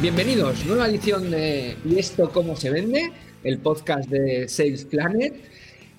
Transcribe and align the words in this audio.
Bienvenidos, 0.00 0.64
nueva 0.64 0.88
edición 0.88 1.28
de 1.28 1.76
¿Y 1.84 1.98
esto 1.98 2.30
cómo 2.32 2.54
se 2.54 2.70
vende? 2.70 3.10
El 3.42 3.58
podcast 3.58 4.08
de 4.08 4.46
Sales 4.46 4.84
Planet. 4.84 5.34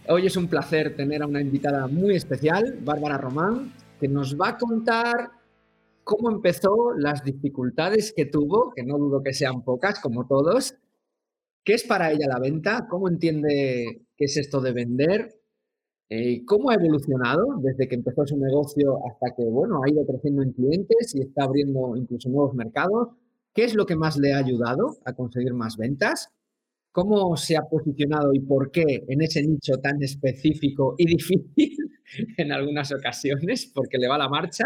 Hoy 0.07 0.25
es 0.25 0.37
un 0.37 0.47
placer 0.47 0.95
tener 0.95 1.21
a 1.21 1.27
una 1.27 1.41
invitada 1.41 1.85
muy 1.87 2.15
especial, 2.15 2.79
Bárbara 2.81 3.17
Román, 3.17 3.73
que 3.99 4.07
nos 4.07 4.39
va 4.39 4.51
a 4.51 4.57
contar 4.57 5.31
cómo 6.05 6.31
empezó, 6.31 6.93
las 6.97 7.25
dificultades 7.25 8.13
que 8.15 8.23
tuvo, 8.23 8.71
que 8.73 8.83
no 8.83 8.97
dudo 8.97 9.21
que 9.21 9.33
sean 9.33 9.65
pocas, 9.65 9.99
como 9.99 10.25
todos, 10.25 10.75
qué 11.65 11.73
es 11.73 11.83
para 11.83 12.09
ella 12.13 12.29
la 12.29 12.39
venta, 12.39 12.87
cómo 12.89 13.09
entiende 13.09 14.05
qué 14.15 14.25
es 14.25 14.37
esto 14.37 14.61
de 14.61 14.71
vender, 14.71 15.41
eh, 16.07 16.45
cómo 16.45 16.69
ha 16.69 16.75
evolucionado 16.75 17.57
desde 17.61 17.89
que 17.89 17.95
empezó 17.95 18.25
su 18.25 18.37
negocio 18.37 18.97
hasta 19.05 19.35
que, 19.35 19.43
bueno, 19.43 19.81
ha 19.83 19.89
ido 19.89 20.05
creciendo 20.05 20.41
en 20.41 20.53
clientes 20.53 21.13
y 21.15 21.21
está 21.21 21.43
abriendo 21.43 21.97
incluso 21.97 22.29
nuevos 22.29 22.55
mercados 22.55 23.09
¿Qué 23.59 23.65
es 23.65 23.75
lo 23.75 23.85
que 23.85 23.97
más 23.97 24.15
le 24.15 24.31
ha 24.31 24.37
ayudado 24.37 24.99
a 25.03 25.11
conseguir 25.11 25.53
más 25.53 25.75
ventas? 25.75 26.29
¿Cómo 26.93 27.35
se 27.35 27.57
ha 27.57 27.63
posicionado 27.63 28.33
y 28.33 28.39
por 28.39 28.71
qué 28.71 29.03
en 29.05 29.21
ese 29.21 29.43
nicho 29.43 29.73
tan 29.83 30.01
específico 30.01 30.95
y 30.97 31.05
difícil 31.17 31.75
en 32.37 32.53
algunas 32.53 32.89
ocasiones? 32.93 33.69
Porque 33.75 33.97
le 33.97 34.07
va 34.07 34.17
la 34.17 34.29
marcha. 34.29 34.63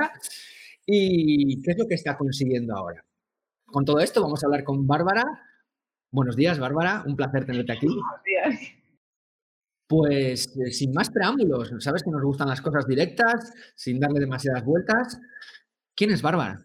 ¿Y 0.85 1.59
qué 1.63 1.71
es 1.71 1.77
lo 1.79 1.88
que 1.88 1.95
está 1.95 2.16
consiguiendo 2.16 2.77
ahora? 2.77 3.03
Con 3.66 3.83
todo 3.83 3.97
esto 3.99 4.21
vamos 4.21 4.43
a 4.43 4.45
hablar 4.45 4.63
con 4.63 4.85
Bárbara. 4.85 5.23
Buenos 6.11 6.35
días, 6.35 6.59
Bárbara. 6.59 7.03
Un 7.07 7.16
placer 7.16 7.47
tenerte 7.47 7.73
aquí. 7.73 7.88
Buenos 7.88 8.23
días. 8.23 8.59
Pues 9.88 10.55
eh, 10.55 10.71
sin 10.71 10.94
más 10.94 11.09
preámbulos, 11.09 11.73
sabes 11.80 12.03
que 12.03 12.11
nos 12.11 12.21
gustan 12.21 12.47
las 12.47 12.61
cosas 12.61 12.85
directas, 12.85 13.53
sin 13.73 13.99
darle 13.99 14.19
demasiadas 14.19 14.63
vueltas. 14.63 15.19
¿Quién 15.95 16.11
es 16.11 16.21
Bárbara? 16.21 16.64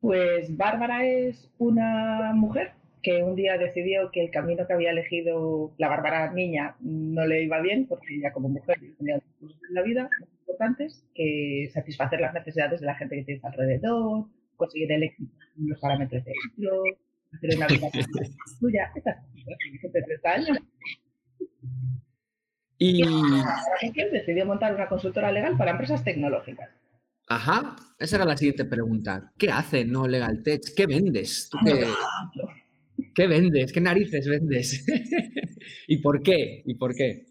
Pues 0.00 0.56
Bárbara 0.56 1.04
es 1.06 1.50
una 1.58 2.32
mujer 2.34 2.72
que 3.02 3.22
un 3.22 3.34
día 3.34 3.56
decidió 3.58 4.10
que 4.10 4.22
el 4.22 4.30
camino 4.30 4.66
que 4.66 4.72
había 4.72 4.90
elegido 4.90 5.72
la 5.78 5.88
Bárbara 5.88 6.32
niña 6.32 6.76
no 6.80 7.26
le 7.26 7.44
iba 7.44 7.60
bien, 7.60 7.86
porque 7.86 8.14
ella 8.14 8.32
como 8.32 8.48
mujer 8.48 8.78
tenía 8.98 9.20
cosas 9.40 9.58
en 9.68 9.74
la 9.74 9.82
vida 9.82 10.08
muy 10.18 10.28
importantes, 10.40 11.04
que 11.14 11.70
satisfacer 11.72 12.20
las 12.20 12.34
necesidades 12.34 12.80
de 12.80 12.86
la 12.86 12.94
gente 12.94 13.16
que 13.16 13.24
tienes 13.24 13.44
alrededor, 13.44 14.26
conseguir 14.56 14.92
el 14.92 15.04
éxito 15.04 15.32
en 15.58 15.68
los 15.68 15.80
parámetros 15.80 16.24
de 16.24 16.32
éxito, 16.32 16.82
hacer 17.32 17.56
una 17.56 17.66
vida 17.66 17.88
suya, 18.60 18.92
estas 18.94 19.16
cosas 19.16 19.92
de 19.92 20.02
30 20.02 20.30
años. 20.30 20.58
Y, 22.78 23.04
y 23.04 24.04
decidió 24.10 24.46
montar 24.46 24.74
una 24.74 24.88
consultora 24.88 25.30
legal 25.30 25.56
para 25.58 25.72
empresas 25.72 26.02
tecnológicas. 26.02 26.79
Ajá, 27.30 27.76
esa 28.00 28.16
era 28.16 28.24
la 28.24 28.36
siguiente 28.36 28.64
pregunta. 28.64 29.30
¿Qué 29.38 29.50
hace 29.50 29.84
No 29.84 30.08
Legal 30.08 30.42
Tech? 30.42 30.62
¿Qué 30.76 30.86
vendes? 30.86 31.48
qué, 31.64 31.86
qué, 33.14 33.28
vendes? 33.28 33.72
¿Qué 33.72 33.80
narices 33.80 34.28
vendes? 34.28 34.84
¿Y 35.86 35.98
por 35.98 36.24
qué? 36.24 36.64
¿Y 36.66 36.74
por 36.74 36.92
qué? 36.92 37.26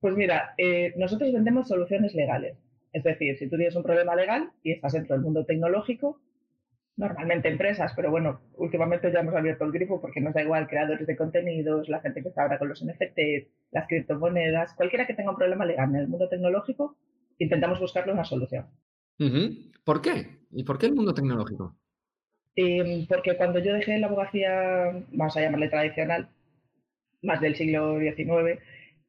Pues 0.00 0.16
mira, 0.16 0.54
eh, 0.56 0.94
nosotros 0.96 1.30
vendemos 1.34 1.68
soluciones 1.68 2.14
legales. 2.14 2.56
Es 2.94 3.04
decir, 3.04 3.36
si 3.36 3.50
tú 3.50 3.58
tienes 3.58 3.76
un 3.76 3.82
problema 3.82 4.16
legal 4.16 4.50
y 4.62 4.72
estás 4.72 4.94
dentro 4.94 5.16
del 5.16 5.22
mundo 5.22 5.44
tecnológico, 5.44 6.22
normalmente 6.96 7.50
empresas, 7.50 7.92
pero 7.94 8.10
bueno, 8.10 8.40
últimamente 8.56 9.12
ya 9.12 9.20
hemos 9.20 9.34
abierto 9.34 9.66
el 9.66 9.72
grifo 9.72 10.00
porque 10.00 10.22
nos 10.22 10.32
da 10.32 10.42
igual 10.42 10.66
creadores 10.66 11.06
de 11.06 11.14
contenidos, 11.14 11.90
la 11.90 12.00
gente 12.00 12.22
que 12.22 12.28
está 12.30 12.44
ahora 12.44 12.58
con 12.58 12.70
los 12.70 12.82
NFT, 12.82 13.18
las 13.70 13.86
criptomonedas, 13.86 14.72
cualquiera 14.72 15.06
que 15.06 15.12
tenga 15.12 15.32
un 15.32 15.36
problema 15.36 15.66
legal 15.66 15.90
en 15.90 15.96
el 15.96 16.08
mundo 16.08 16.30
tecnológico, 16.30 16.96
intentamos 17.36 17.80
buscarle 17.80 18.14
una 18.14 18.24
solución. 18.24 18.66
¿Por 19.84 20.00
qué? 20.00 20.38
¿Y 20.50 20.64
por 20.64 20.78
qué 20.78 20.86
el 20.86 20.94
mundo 20.94 21.14
tecnológico? 21.14 21.76
Em, 22.54 23.06
porque 23.06 23.36
cuando 23.36 23.58
yo 23.58 23.72
dejé 23.74 23.98
la 23.98 24.06
abogacía, 24.08 25.04
vamos 25.12 25.36
a 25.36 25.40
llamarle 25.40 25.68
tradicional, 25.68 26.28
más 27.22 27.40
del 27.40 27.56
siglo 27.56 27.98
XIX, 27.98 28.60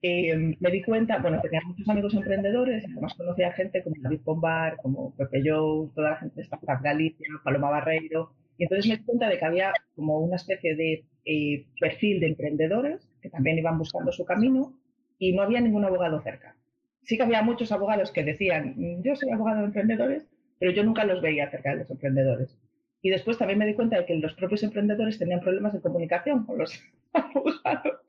em, 0.02 0.56
me 0.60 0.72
di 0.72 0.82
cuenta, 0.82 1.20
bueno, 1.20 1.42
tenía 1.42 1.62
muchos 1.66 1.88
amigos 1.90 2.14
emprendedores, 2.14 2.86
además 2.86 3.14
conocía 3.16 3.52
gente 3.54 3.84
como 3.84 3.96
David 4.00 4.22
Pombar, 4.24 4.78
como 4.78 5.16
Pepe 5.16 5.42
Joe, 5.46 5.90
toda 5.96 6.12
la 6.12 6.16
gente 6.18 6.36
de 6.36 6.42
Startup 6.44 6.82
Galicia, 6.82 7.28
Paloma 7.44 7.70
Barreiro, 7.70 8.32
y 8.58 8.64
entonces 8.64 8.88
me 8.88 8.98
di 8.98 9.04
cuenta 9.04 9.28
de 9.30 9.38
que 9.38 9.46
había 9.46 9.74
como 9.96 10.20
una 10.20 10.36
especie 10.38 10.76
de 10.76 11.06
eh, 11.26 11.66
perfil 11.80 12.20
de 12.20 12.28
emprendedores 12.28 13.10
que 13.22 13.30
también 13.30 13.58
iban 13.58 13.78
buscando 13.78 14.12
su 14.12 14.26
camino 14.26 14.78
y 15.18 15.34
no 15.34 15.42
había 15.42 15.62
ningún 15.62 15.86
abogado 15.86 16.22
cerca 16.22 16.56
sí 17.04 17.18
que 17.18 17.24
había 17.24 17.42
muchos 17.42 17.72
abogados 17.72 18.12
que 18.12 18.24
decían, 18.24 18.74
mm, 18.78 19.04
yo 19.04 19.16
soy 19.16 19.32
abogado 19.32 19.60
de 19.60 19.66
emprendedores, 19.66 20.24
pero 20.60 20.72
yo 20.72 20.84
nunca 20.84 21.06
los 21.06 21.22
veía 21.22 21.50
cerca 21.50 21.72
de 21.72 21.78
los 21.78 21.90
emprendedores. 21.90 22.58
Y 23.02 23.10
después 23.10 23.38
también 23.38 23.60
me 23.60 23.66
di 23.66 23.74
cuenta 23.74 23.98
de 23.98 24.06
que 24.06 24.16
los 24.16 24.34
propios 24.34 24.64
emprendedores 24.64 25.20
tenían 25.20 25.42
problemas 25.42 25.74
de 25.74 25.82
comunicación 25.82 26.46
con 26.46 26.58
los 26.58 26.82
abogados, 27.14 28.00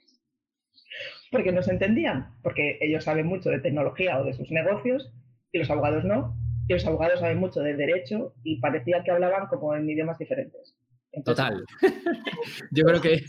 porque 1.31 1.53
no 1.53 1.63
se 1.63 1.73
entendían, 1.73 2.29
porque 2.43 2.79
ellos 2.81 3.05
saben 3.05 3.27
mucho 3.27 3.51
de 3.51 3.61
tecnología 3.61 4.21
o 4.21 4.25
de 4.25 4.35
sus 4.35 4.51
negocios 4.51 5.13
y 5.51 5.59
los 5.59 5.71
abogados 5.71 6.05
no, 6.05 6.37
y 6.69 6.75
los 6.75 6.87
abogados 6.87 7.21
saben 7.21 7.39
mucho 7.39 7.61
de 7.61 7.75
derecho 7.75 8.35
y 8.45 8.61
parecía 8.61 9.03
que 9.03 9.11
hablaban 9.11 9.49
como 9.49 9.75
en 9.75 9.91
idiomas 9.91 10.19
diferentes. 10.19 10.77
Total. 11.25 11.65
Yo 12.71 12.85
creo 12.85 13.01
que 13.01 13.23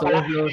todos 0.00 0.28
los, 0.28 0.52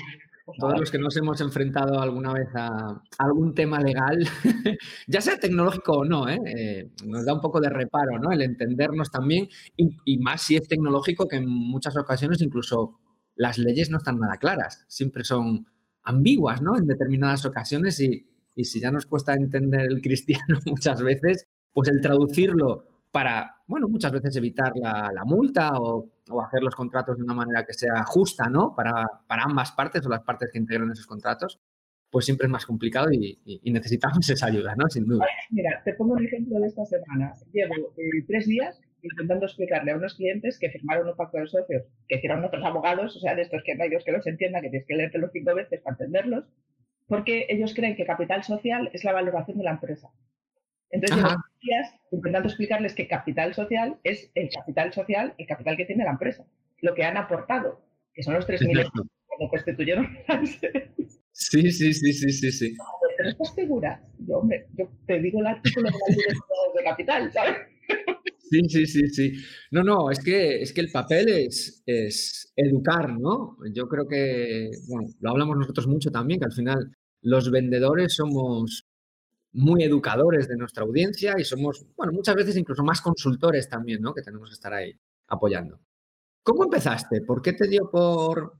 todos 0.57 0.79
los 0.79 0.91
que 0.91 0.97
nos 0.97 1.15
hemos 1.17 1.41
enfrentado 1.41 1.99
alguna 1.99 2.33
vez 2.33 2.47
a 2.55 3.01
algún 3.17 3.53
tema 3.53 3.79
legal, 3.79 4.17
ya 5.07 5.21
sea 5.21 5.37
tecnológico 5.39 5.93
o 5.93 6.05
no, 6.05 6.29
¿eh? 6.29 6.39
Eh, 6.45 6.91
nos 7.05 7.25
da 7.25 7.33
un 7.33 7.41
poco 7.41 7.59
de 7.59 7.69
reparo, 7.69 8.19
¿no? 8.19 8.31
El 8.31 8.41
entendernos 8.41 9.11
también, 9.11 9.47
y, 9.77 10.17
más 10.19 10.41
si 10.41 10.55
es 10.55 10.67
tecnológico, 10.67 11.27
que 11.27 11.37
en 11.37 11.47
muchas 11.47 11.97
ocasiones 11.97 12.41
incluso 12.41 12.99
las 13.35 13.57
leyes 13.57 13.89
no 13.89 13.97
están 13.97 14.19
nada 14.19 14.37
claras, 14.37 14.85
siempre 14.87 15.23
son 15.23 15.67
ambiguas, 16.03 16.61
¿no? 16.61 16.77
En 16.77 16.85
determinadas 16.85 17.45
ocasiones, 17.45 17.99
y, 17.99 18.27
si 18.63 18.79
ya 18.79 18.91
nos 18.91 19.05
cuesta 19.05 19.33
entender 19.33 19.81
el 19.81 20.01
cristiano 20.01 20.59
muchas 20.65 21.01
veces, 21.01 21.47
pues 21.73 21.89
el 21.89 22.01
traducirlo 22.01 22.85
para, 23.11 23.55
bueno, 23.67 23.87
muchas 23.87 24.11
veces 24.11 24.35
evitar 24.35 24.73
la, 24.75 25.23
multa 25.25 25.71
o, 25.79 26.09
hacer 26.39 26.61
los 26.61 26.75
contratos 26.75 27.17
de 27.17 27.23
una 27.23 27.33
manera 27.33 27.65
que 27.65 27.73
sea 27.73 28.03
justa, 28.03 28.47
¿no? 28.47 28.75
Para, 28.75 29.05
para, 29.27 29.43
ambas 29.43 29.71
partes 29.71 30.05
o 30.05 30.09
las 30.09 30.21
partes 30.21 30.51
que 30.51 30.59
integran 30.59 30.91
esos 30.91 31.07
contratos, 31.07 31.59
pues 32.11 32.25
siempre 32.25 32.45
es 32.45 32.51
más 32.51 32.65
complicado 32.65 33.07
y, 33.11 33.39
necesitamos 33.63 34.29
esa 34.29 34.45
ayuda, 34.47 34.75
¿no? 34.75 34.87
Sin 34.89 35.07
duda. 35.07 35.25
Mira, 35.49 35.81
te 35.83 35.93
pongo 35.93 36.13
un 36.13 36.25
ejemplo 36.25 36.59
de 36.59 36.67
esta 36.67 36.85
semana. 36.85 37.33
Llevo 37.51 37.73
eh, 37.97 38.23
tres 38.27 38.45
días 38.45 38.79
intentando 39.01 39.45
explicarle 39.45 39.91
a 39.91 39.95
unos 39.95 40.13
clientes 40.13 40.59
que 40.59 40.69
firmaron 40.69 41.07
un 41.07 41.15
pacto 41.15 41.39
de 41.39 41.47
socios, 41.47 41.83
que 42.07 42.17
hicieron 42.17 42.43
otros 42.43 42.63
abogados, 42.63 43.15
o 43.15 43.19
sea, 43.19 43.33
de 43.35 43.41
estos 43.41 43.63
que 43.63 43.75
no 43.75 43.83
hay 43.83 43.89
Dios 43.89 44.03
que 44.05 44.11
los 44.11 44.27
entienda, 44.27 44.61
que 44.61 44.69
tienes 44.69 44.87
que 44.87 44.95
leértelos 44.95 45.31
cinco 45.33 45.55
veces 45.55 45.81
para 45.81 45.95
entenderlos, 45.95 46.45
porque 47.07 47.47
ellos 47.49 47.73
creen 47.73 47.95
que 47.95 48.05
capital 48.05 48.43
social 48.43 48.89
es 48.93 49.03
la 49.03 49.13
valoración 49.13 49.57
de 49.57 49.63
la 49.63 49.71
empresa. 49.71 50.09
Entonces, 50.91 51.25
días 51.61 51.93
intentando 52.11 52.47
explicarles 52.49 52.93
que 52.93 53.07
capital 53.07 53.53
social 53.53 53.97
es 54.03 54.29
el 54.35 54.49
capital 54.49 54.93
social, 54.93 55.33
el 55.37 55.47
capital 55.47 55.77
que 55.77 55.85
tiene 55.85 56.03
la 56.03 56.11
empresa, 56.11 56.45
lo 56.81 56.93
que 56.93 57.03
han 57.03 57.17
aportado, 57.17 57.81
que 58.13 58.23
son 58.23 58.33
los 58.33 58.47
3.000 58.47 58.77
euros 58.77 58.91
cuando 59.27 59.49
constituyeron 59.49 60.07
Sí, 61.33 61.71
sí, 61.71 61.93
sí, 61.93 62.13
sí, 62.13 62.29
sí, 62.29 62.51
sí. 62.51 62.77
¿Pero 63.17 63.29
estás 63.29 63.55
segura? 63.55 64.03
Yo, 64.19 64.43
yo 64.77 64.89
te 65.07 65.19
digo 65.19 65.39
el 65.39 65.47
artículo 65.47 65.89
de 65.89 66.83
capital, 66.83 67.31
¿sabes? 67.31 67.55
Sí, 68.37 68.59
sí, 68.67 68.85
sí, 68.85 69.07
sí. 69.07 69.33
No, 69.71 69.81
no, 69.81 70.11
es 70.11 70.19
que, 70.21 70.61
es 70.61 70.73
que 70.73 70.81
el 70.81 70.91
papel 70.91 71.29
es, 71.29 71.81
es 71.85 72.51
educar, 72.55 73.17
¿no? 73.17 73.57
Yo 73.73 73.87
creo 73.87 74.07
que, 74.07 74.71
bueno, 74.89 75.07
lo 75.21 75.31
hablamos 75.31 75.57
nosotros 75.57 75.87
mucho 75.87 76.11
también, 76.11 76.39
que 76.41 76.47
al 76.47 76.51
final 76.51 76.91
los 77.21 77.49
vendedores 77.49 78.13
somos 78.13 78.90
muy 79.53 79.83
educadores 79.83 80.47
de 80.47 80.57
nuestra 80.57 80.83
audiencia 80.83 81.35
y 81.37 81.43
somos, 81.43 81.85
bueno, 81.95 82.13
muchas 82.13 82.35
veces 82.35 82.57
incluso 82.57 82.83
más 82.83 83.01
consultores 83.01 83.67
también, 83.67 84.01
¿no? 84.01 84.13
Que 84.13 84.21
tenemos 84.21 84.49
que 84.49 84.53
estar 84.53 84.73
ahí 84.73 84.93
apoyando. 85.27 85.79
¿Cómo 86.43 86.63
empezaste? 86.63 87.21
¿Por 87.21 87.41
qué 87.41 87.53
te 87.53 87.67
dio 87.67 87.89
por, 87.91 88.53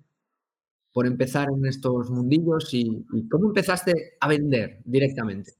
por 0.94 1.08
empezar 1.08 1.48
en 1.50 1.66
estos 1.66 2.10
mundillos 2.12 2.74
y, 2.74 3.06
cómo 3.30 3.48
empezaste 3.48 3.94
a 4.20 4.28
vender 4.28 4.80
directamente? 4.84 5.54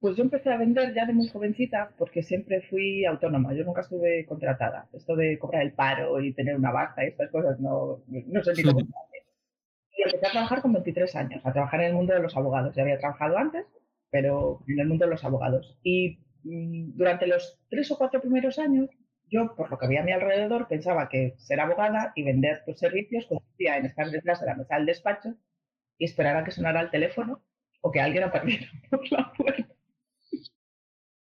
Pues 0.00 0.16
yo 0.16 0.24
empecé 0.24 0.50
a 0.50 0.58
vender 0.58 0.92
ya 0.94 1.06
de 1.06 1.12
muy 1.12 1.28
jovencita 1.28 1.92
porque 1.96 2.22
siempre 2.24 2.60
fui 2.62 3.04
autónoma, 3.04 3.54
yo 3.54 3.64
nunca 3.64 3.82
estuve 3.82 4.26
contratada. 4.26 4.88
Esto 4.92 5.14
de 5.14 5.38
cobrar 5.38 5.62
el 5.62 5.72
paro 5.72 6.20
y 6.20 6.32
tener 6.32 6.56
una 6.56 6.72
baja 6.72 7.04
y 7.04 7.08
estas 7.08 7.30
cosas 7.30 7.60
no, 7.60 8.02
no 8.08 8.42
sé 8.42 8.52
ni 8.54 8.62
cómo. 8.64 8.80
y 8.80 10.02
empecé 10.02 10.26
a 10.26 10.32
trabajar 10.32 10.60
con 10.60 10.72
23 10.72 11.14
años, 11.14 11.46
a 11.46 11.52
trabajar 11.52 11.80
en 11.82 11.86
el 11.86 11.94
mundo 11.94 12.14
de 12.14 12.20
los 12.20 12.36
abogados. 12.36 12.74
Ya 12.74 12.82
había 12.82 12.98
trabajado 12.98 13.38
antes, 13.38 13.64
pero 14.12 14.62
en 14.68 14.78
el 14.78 14.86
mundo 14.86 15.06
de 15.06 15.10
los 15.10 15.24
abogados. 15.24 15.76
Y 15.82 16.18
mm, 16.44 16.96
durante 16.96 17.26
los 17.26 17.58
tres 17.70 17.90
o 17.90 17.98
cuatro 17.98 18.20
primeros 18.20 18.58
años, 18.58 18.90
yo, 19.30 19.56
por 19.56 19.70
lo 19.70 19.78
que 19.78 19.86
había 19.86 20.02
a 20.02 20.04
mi 20.04 20.12
alrededor, 20.12 20.68
pensaba 20.68 21.08
que 21.08 21.34
ser 21.38 21.58
abogada 21.58 22.12
y 22.14 22.22
vender 22.22 22.62
tus 22.66 22.78
servicios 22.78 23.26
consistía 23.26 23.78
en 23.78 23.86
estar 23.86 24.10
detrás 24.10 24.40
de 24.40 24.46
la 24.46 24.54
mesa 24.54 24.76
del 24.76 24.86
despacho 24.86 25.34
y 25.96 26.04
esperar 26.04 26.36
a 26.36 26.44
que 26.44 26.50
sonara 26.50 26.82
el 26.82 26.90
teléfono 26.90 27.42
o 27.80 27.90
que 27.90 28.00
alguien 28.00 28.24
apareciera 28.24 28.70
por 28.90 29.10
la 29.10 29.32
puerta. 29.32 29.74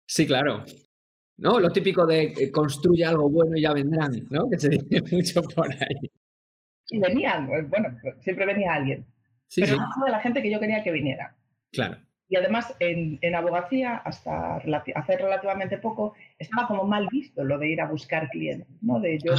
Sí, 0.07 0.25
claro. 0.25 0.65
¿No? 1.39 1.59
Lo 1.59 1.71
típico 1.71 2.07
de 2.07 2.51
construye 2.53 3.05
algo 3.05 3.29
bueno 3.29 3.57
y 3.57 3.63
ya 3.63 3.73
vendrán, 3.73 4.13
¿no? 4.31 4.49
Que 4.49 4.59
se 4.59 4.69
dice 4.69 5.03
mucho 5.13 5.43
por 5.43 5.71
ahí. 5.71 6.11
Y 6.89 7.01
venían, 7.01 7.49
pues, 7.49 7.69
bueno, 7.69 7.89
siempre 8.21 8.47
venía 8.47 8.75
alguien. 8.75 9.05
pero 9.57 9.77
no 9.77 10.05
de 10.05 10.13
la 10.13 10.21
gente 10.21 10.41
que 10.41 10.53
yo 10.53 10.61
quería 10.61 10.85
que 10.85 10.93
viniera. 10.93 11.37
Claro. 11.73 12.06
Y 12.29 12.37
además, 12.37 12.75
en, 12.81 13.19
en 13.23 13.35
abogacía, 13.35 13.97
hasta 13.99 14.57
hace 14.57 15.17
relativamente 15.17 15.79
poco, 15.79 16.15
estaba 16.39 16.67
como 16.67 16.85
mal 16.85 17.09
visto 17.11 17.45
lo 17.45 17.59
de 17.59 17.69
ir 17.69 17.81
a 17.81 17.87
buscar 17.87 18.29
clientes, 18.31 18.67
¿no? 18.83 18.99
De 18.99 19.19
yo, 19.19 19.35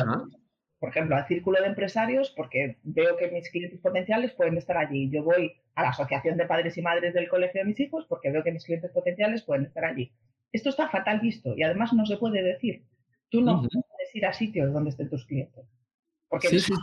por 0.79 0.89
ejemplo, 0.89 1.15
al 1.15 1.27
círculo 1.27 1.59
de 1.59 1.67
empresarios, 1.67 2.31
porque 2.35 2.77
veo 2.83 3.17
que 3.17 3.29
mis 3.29 3.49
clientes 3.49 3.79
potenciales 3.81 4.31
pueden 4.33 4.57
estar 4.57 4.77
allí. 4.77 5.09
Yo 5.09 5.23
voy 5.23 5.53
a 5.75 5.83
la 5.83 5.89
asociación 5.89 6.37
de 6.37 6.45
padres 6.45 6.77
y 6.77 6.81
madres 6.81 7.13
del 7.13 7.27
colegio 7.27 7.61
de 7.61 7.65
mis 7.65 7.79
hijos 7.79 8.05
porque 8.07 8.31
veo 8.31 8.43
que 8.43 8.51
mis 8.51 8.63
clientes 8.63 8.91
potenciales 8.91 9.43
pueden 9.43 9.65
estar 9.65 9.85
allí. 9.85 10.11
Esto 10.51 10.69
está 10.69 10.87
fatal 10.89 11.19
visto 11.19 11.55
y 11.55 11.63
además 11.63 11.93
no 11.93 12.05
se 12.05 12.17
puede 12.17 12.41
decir. 12.41 12.83
Tú 13.29 13.41
no 13.41 13.61
puedes 13.61 14.15
ir 14.15 14.25
a 14.25 14.33
sitios 14.33 14.71
donde 14.71 14.91
estén 14.91 15.09
tus 15.09 15.25
clientes. 15.25 15.65
Porque 16.29 16.49
sí, 16.49 16.59
sí, 16.59 16.73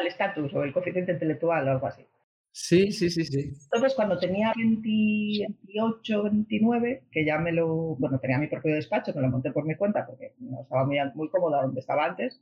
el 0.00 0.06
estatus 0.06 0.52
o 0.54 0.62
el 0.62 0.72
coeficiente 0.72 1.12
intelectual 1.12 1.68
o 1.68 1.70
algo 1.72 1.86
así. 1.86 2.04
Sí, 2.50 2.90
sí, 2.92 3.08
sí, 3.10 3.24
sí. 3.24 3.52
Entonces, 3.64 3.94
cuando 3.94 4.18
tenía 4.18 4.52
28, 4.56 6.22
29, 6.24 7.04
que 7.12 7.24
ya 7.24 7.38
me 7.38 7.52
lo, 7.52 7.96
bueno, 7.96 8.18
tenía 8.18 8.38
mi 8.38 8.48
propio 8.48 8.74
despacho, 8.74 9.12
me 9.14 9.22
lo 9.22 9.28
monté 9.28 9.52
por 9.52 9.64
mi 9.64 9.76
cuenta 9.76 10.06
porque 10.06 10.34
no 10.38 10.62
estaba 10.62 10.84
muy, 10.84 10.98
muy 11.14 11.28
cómoda 11.28 11.62
donde 11.62 11.80
estaba 11.80 12.04
antes, 12.04 12.40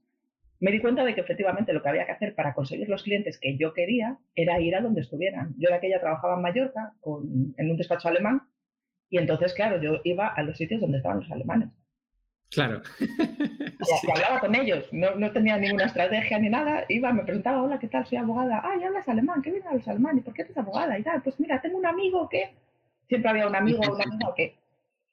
me 0.58 0.72
di 0.72 0.80
cuenta 0.80 1.04
de 1.04 1.14
que 1.14 1.20
efectivamente 1.20 1.72
lo 1.72 1.82
que 1.82 1.88
había 1.88 2.06
que 2.06 2.12
hacer 2.12 2.34
para 2.34 2.54
conseguir 2.54 2.88
los 2.88 3.02
clientes 3.02 3.38
que 3.38 3.58
yo 3.58 3.74
quería 3.74 4.18
era 4.34 4.60
ir 4.60 4.74
a 4.74 4.80
donde 4.80 5.02
estuvieran. 5.02 5.54
Yo 5.58 5.68
de 5.68 5.76
aquella 5.76 6.00
trabajaba 6.00 6.36
en 6.36 6.42
Mallorca 6.42 6.94
con, 7.00 7.54
en 7.56 7.70
un 7.70 7.76
despacho 7.76 8.08
alemán 8.08 8.42
y 9.10 9.18
entonces, 9.18 9.52
claro, 9.54 9.80
yo 9.80 10.00
iba 10.04 10.28
a 10.28 10.42
los 10.42 10.56
sitios 10.56 10.80
donde 10.80 10.98
estaban 10.98 11.20
los 11.20 11.30
alemanes. 11.30 11.68
Claro. 12.50 12.80
Y, 14.06 14.10
hablaba 14.10 14.40
con 14.40 14.54
ellos, 14.54 14.86
no, 14.92 15.14
no, 15.16 15.30
tenía 15.32 15.58
ninguna 15.58 15.84
estrategia 15.84 16.38
ni 16.38 16.48
nada. 16.48 16.84
Iba, 16.88 17.12
me 17.12 17.24
preguntaba, 17.24 17.62
hola, 17.62 17.78
¿qué 17.78 17.88
tal? 17.88 18.06
Soy 18.06 18.18
abogada. 18.18 18.60
Ah, 18.64 18.74
ya 18.80 18.86
hablas 18.86 19.08
alemán, 19.08 19.42
¿qué 19.42 19.50
viene 19.50 19.66
a 19.68 19.74
los 19.74 19.86
alemanes? 19.86 20.24
¿Por 20.24 20.34
qué 20.34 20.42
eres 20.42 20.56
abogada? 20.56 20.98
Y 20.98 21.02
tal, 21.02 21.22
pues 21.22 21.38
mira, 21.38 21.60
tengo 21.60 21.78
un 21.78 21.86
amigo 21.86 22.28
que... 22.28 22.54
Siempre 23.08 23.30
había 23.30 23.46
un 23.46 23.54
amigo 23.54 23.80
o 23.80 23.94
una 23.94 24.04
amiga 24.10 24.32
que... 24.34 24.56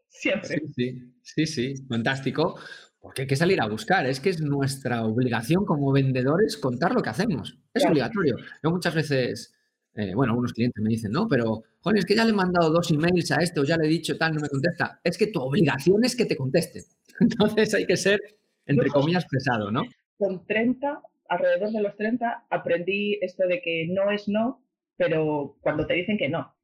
Siempre. 0.07 0.47
Sí, 0.47 0.73
sí, 0.75 1.13
sí, 1.21 1.45
sí, 1.45 1.85
fantástico. 1.87 2.55
Porque 3.03 3.23
hay 3.23 3.27
que 3.27 3.35
salir 3.35 3.61
a 3.61 3.67
buscar, 3.67 4.05
es 4.05 4.21
que 4.21 4.29
es 4.29 4.39
nuestra 4.39 5.03
obligación 5.03 5.65
como 5.65 5.91
vendedores 5.91 6.55
contar 6.55 6.93
lo 6.93 7.01
que 7.01 7.09
hacemos. 7.09 7.59
Es 7.73 7.85
obligatorio. 7.85 8.37
Yo 8.63 8.71
muchas 8.71 8.95
veces, 8.95 9.53
eh, 9.93 10.15
bueno, 10.15 10.31
algunos 10.31 10.53
clientes 10.53 10.81
me 10.81 10.89
dicen, 10.89 11.11
no, 11.11 11.27
pero, 11.27 11.63
joder, 11.81 11.99
es 11.99 12.05
que 12.05 12.15
ya 12.15 12.23
le 12.23 12.29
he 12.29 12.33
mandado 12.33 12.69
dos 12.69 12.89
emails 12.91 13.29
a 13.33 13.41
este 13.41 13.59
o 13.59 13.65
ya 13.65 13.75
le 13.75 13.87
he 13.87 13.89
dicho 13.89 14.17
tal, 14.17 14.33
no 14.33 14.39
me 14.39 14.47
contesta. 14.47 15.01
Es 15.03 15.17
que 15.17 15.27
tu 15.27 15.41
obligación 15.41 16.05
es 16.05 16.15
que 16.15 16.23
te 16.23 16.37
conteste. 16.37 16.85
Entonces 17.19 17.73
hay 17.73 17.85
que 17.85 17.97
ser, 17.97 18.21
entre 18.65 18.89
comillas, 18.89 19.25
pesado, 19.25 19.71
¿no? 19.71 19.83
Con 20.17 20.45
30, 20.45 21.01
alrededor 21.29 21.71
de 21.71 21.81
los 21.81 21.95
30, 21.95 22.45
aprendí 22.49 23.17
esto 23.21 23.47
de 23.47 23.61
que 23.61 23.87
no 23.89 24.11
es 24.11 24.27
no, 24.27 24.63
pero 24.97 25.57
cuando 25.61 25.85
te 25.85 25.95
dicen 25.95 26.17
que 26.17 26.29
no. 26.29 26.55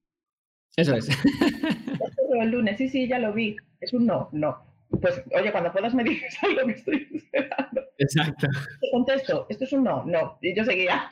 Eso 0.76 0.96
es. 0.96 1.10
Esto 1.10 2.42
el 2.42 2.52
lunes, 2.52 2.78
sí, 2.78 2.88
sí, 2.90 3.08
ya 3.08 3.20
lo 3.20 3.34
vi. 3.34 3.56
Es 3.82 3.94
un 3.94 4.06
no, 4.06 4.30
no. 4.32 4.70
Pues, 4.90 5.22
oye, 5.38 5.52
cuando 5.52 5.72
puedas 5.72 5.94
me 5.94 6.04
dices 6.04 6.38
algo 6.44 6.68
que 6.68 6.74
estoy 6.74 7.08
esperando. 7.14 7.82
Exacto. 7.98 8.48
Te 8.82 8.92
contesto, 8.92 9.46
esto 9.50 9.64
es 9.66 9.74
un 9.74 9.84
no, 9.84 10.06
no. 10.06 10.38
Y 10.42 10.56
yo 10.56 10.64
seguía. 10.64 11.12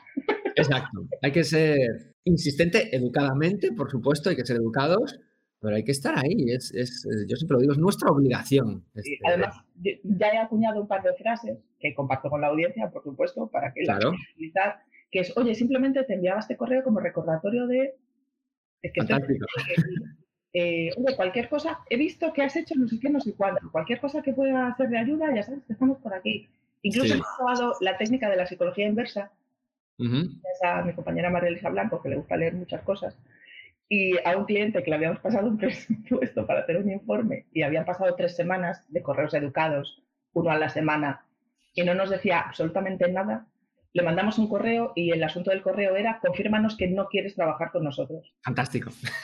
Exacto. 0.54 1.06
Hay 1.22 1.32
que 1.32 1.44
ser 1.44 1.76
insistente 2.24 2.94
educadamente, 2.94 3.72
por 3.72 3.90
supuesto, 3.90 4.30
hay 4.30 4.36
que 4.36 4.46
ser 4.46 4.56
educados, 4.56 5.18
pero 5.60 5.76
hay 5.76 5.84
que 5.84 5.92
estar 5.92 6.18
ahí. 6.18 6.50
Es, 6.50 6.72
es, 6.74 7.06
yo 7.26 7.36
siempre 7.36 7.56
lo 7.56 7.60
digo, 7.60 7.72
es 7.72 7.78
nuestra 7.78 8.10
obligación. 8.10 8.84
Este, 8.94 9.18
además, 9.26 9.56
ya 9.82 10.28
he 10.28 10.38
acuñado 10.38 10.80
un 10.80 10.88
par 10.88 11.02
de 11.02 11.14
frases 11.14 11.58
que 11.78 11.94
comparto 11.94 12.30
con 12.30 12.40
la 12.40 12.48
audiencia, 12.48 12.90
por 12.90 13.02
supuesto, 13.02 13.48
para 13.48 13.72
que 13.72 13.82
claro. 13.82 14.12
utilizar, 14.34 14.80
que 15.10 15.20
es, 15.20 15.36
oye, 15.36 15.54
simplemente 15.54 16.04
te 16.04 16.14
enviaba 16.14 16.40
este 16.40 16.56
correo 16.56 16.82
como 16.82 17.00
recordatorio 17.00 17.66
de... 17.66 17.94
Es 18.82 18.92
que 18.92 19.00
eh, 20.54 20.90
oye, 20.96 21.16
cualquier 21.16 21.48
cosa, 21.48 21.80
he 21.90 21.96
visto 21.96 22.32
que 22.32 22.42
has 22.42 22.56
hecho 22.56 22.74
no 22.76 22.88
sé 22.88 22.98
qué, 22.98 23.10
no 23.10 23.20
sé 23.20 23.34
cuándo, 23.34 23.60
cualquier 23.70 24.00
cosa 24.00 24.22
que 24.22 24.32
pueda 24.32 24.68
hacer 24.68 24.88
de 24.88 24.98
ayuda, 24.98 25.34
ya 25.34 25.42
sabes 25.42 25.62
que 25.64 25.72
estamos 25.74 25.98
por 25.98 26.14
aquí. 26.14 26.48
Incluso 26.82 27.14
he 27.14 27.20
probado 27.36 27.74
la 27.80 27.98
técnica 27.98 28.30
de 28.30 28.36
la 28.36 28.46
psicología 28.46 28.86
inversa, 28.86 29.30
a 30.62 30.82
mi 30.82 30.92
compañera 30.94 31.28
María 31.28 31.50
Elisa 31.50 31.68
Blanco, 31.70 32.00
que 32.00 32.08
le 32.08 32.16
gusta 32.16 32.36
leer 32.36 32.54
muchas 32.54 32.82
cosas, 32.82 33.18
y 33.88 34.18
a 34.24 34.36
un 34.36 34.44
cliente 34.44 34.82
que 34.82 34.90
le 34.90 34.96
habíamos 34.96 35.20
pasado 35.20 35.48
un 35.48 35.58
presupuesto 35.58 36.46
para 36.46 36.60
hacer 36.60 36.76
un 36.76 36.90
informe 36.90 37.46
y 37.52 37.62
habían 37.62 37.84
pasado 37.84 38.14
tres 38.14 38.36
semanas 38.36 38.84
de 38.88 39.02
correos 39.02 39.34
educados, 39.34 40.02
uno 40.32 40.50
a 40.50 40.58
la 40.58 40.68
semana, 40.68 41.24
y 41.74 41.82
no 41.82 41.94
nos 41.94 42.10
decía 42.10 42.40
absolutamente 42.40 43.10
nada, 43.10 43.46
le 43.92 44.02
mandamos 44.02 44.38
un 44.38 44.48
correo 44.48 44.92
y 44.94 45.10
el 45.10 45.22
asunto 45.24 45.50
del 45.50 45.62
correo 45.62 45.96
era 45.96 46.20
confírmanos 46.20 46.76
que 46.76 46.88
no 46.88 47.08
quieres 47.08 47.34
trabajar 47.34 47.70
con 47.70 47.84
nosotros. 47.84 48.34
Fantástico. 48.42 48.90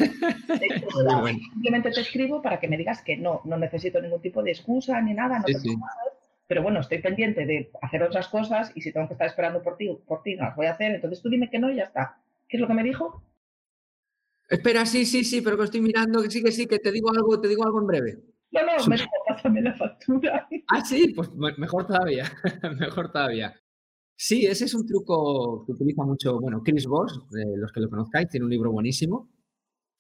Simplemente 1.53 1.91
te 1.91 2.01
escribo 2.01 2.41
para 2.41 2.59
que 2.59 2.69
me 2.69 2.79
digas 2.79 3.03
que 3.03 3.17
no, 3.17 3.43
no 3.45 3.59
necesito 3.59 4.01
ningún 4.01 4.23
tipo 4.23 4.43
de 4.43 4.53
excusa 4.53 5.01
ni 5.01 5.15
nada, 5.15 5.39
no 5.39 5.45
pero 6.47 6.63
bueno, 6.63 6.81
estoy 6.81 6.99
pendiente 6.99 7.47
de 7.47 7.71
hacer 7.81 8.03
otras 8.03 8.29
cosas 8.29 8.71
y 8.75 8.83
si 8.83 8.93
tengo 8.93 9.09
que 9.09 9.15
estar 9.15 9.27
esperando 9.27 9.63
por 9.63 9.77
ti, 9.77 9.89
por 10.07 10.23
ti 10.23 10.37
no 10.37 10.45
las 10.45 10.57
voy 10.57 10.67
a 10.67 10.73
hacer, 10.73 10.95
entonces 10.95 11.23
tú 11.23 11.31
dime 11.31 11.49
que 11.49 11.59
no 11.59 11.71
y 11.71 11.77
ya 11.77 11.85
está. 11.85 12.19
¿Qué 12.49 12.59
es 12.59 12.61
lo 12.61 12.67
que 12.67 12.75
me 12.75 12.83
dijo? 12.83 13.23
Espera, 14.49 14.85
sí, 14.85 15.05
sí, 15.07 15.25
sí, 15.25 15.41
pero 15.41 15.57
que 15.57 15.65
estoy 15.65 15.81
mirando, 15.81 16.23
que 16.23 16.31
sí, 16.31 16.43
que 16.43 16.53
sí, 16.53 16.67
que 16.67 16.79
te 16.79 16.93
digo 16.93 17.11
algo, 17.11 17.41
te 17.41 17.49
digo 17.49 17.65
algo 17.65 17.81
en 17.81 17.87
breve. 17.87 18.19
No, 18.53 18.61
no, 18.61 18.87
me 18.87 18.97
pásame 19.27 19.63
la 19.63 19.75
factura. 19.75 20.47
Ah, 20.69 20.85
sí, 20.85 21.13
pues 21.15 21.31
mejor 21.59 21.87
todavía, 21.87 22.31
mejor 22.79 23.11
todavía. 23.11 23.55
Sí, 24.17 24.47
ese 24.47 24.67
es 24.67 24.75
un 24.75 24.87
truco 24.87 25.65
que 25.67 25.73
utiliza 25.73 26.05
mucho, 26.05 26.41
bueno, 26.41 26.63
Chris 26.63 26.87
Voss, 26.87 27.21
los 27.31 27.73
que 27.73 27.81
lo 27.81 27.91
conozcáis, 27.91 28.29
tiene 28.29 28.45
un 28.45 28.51
libro 28.51 28.71
buenísimo. 28.71 29.29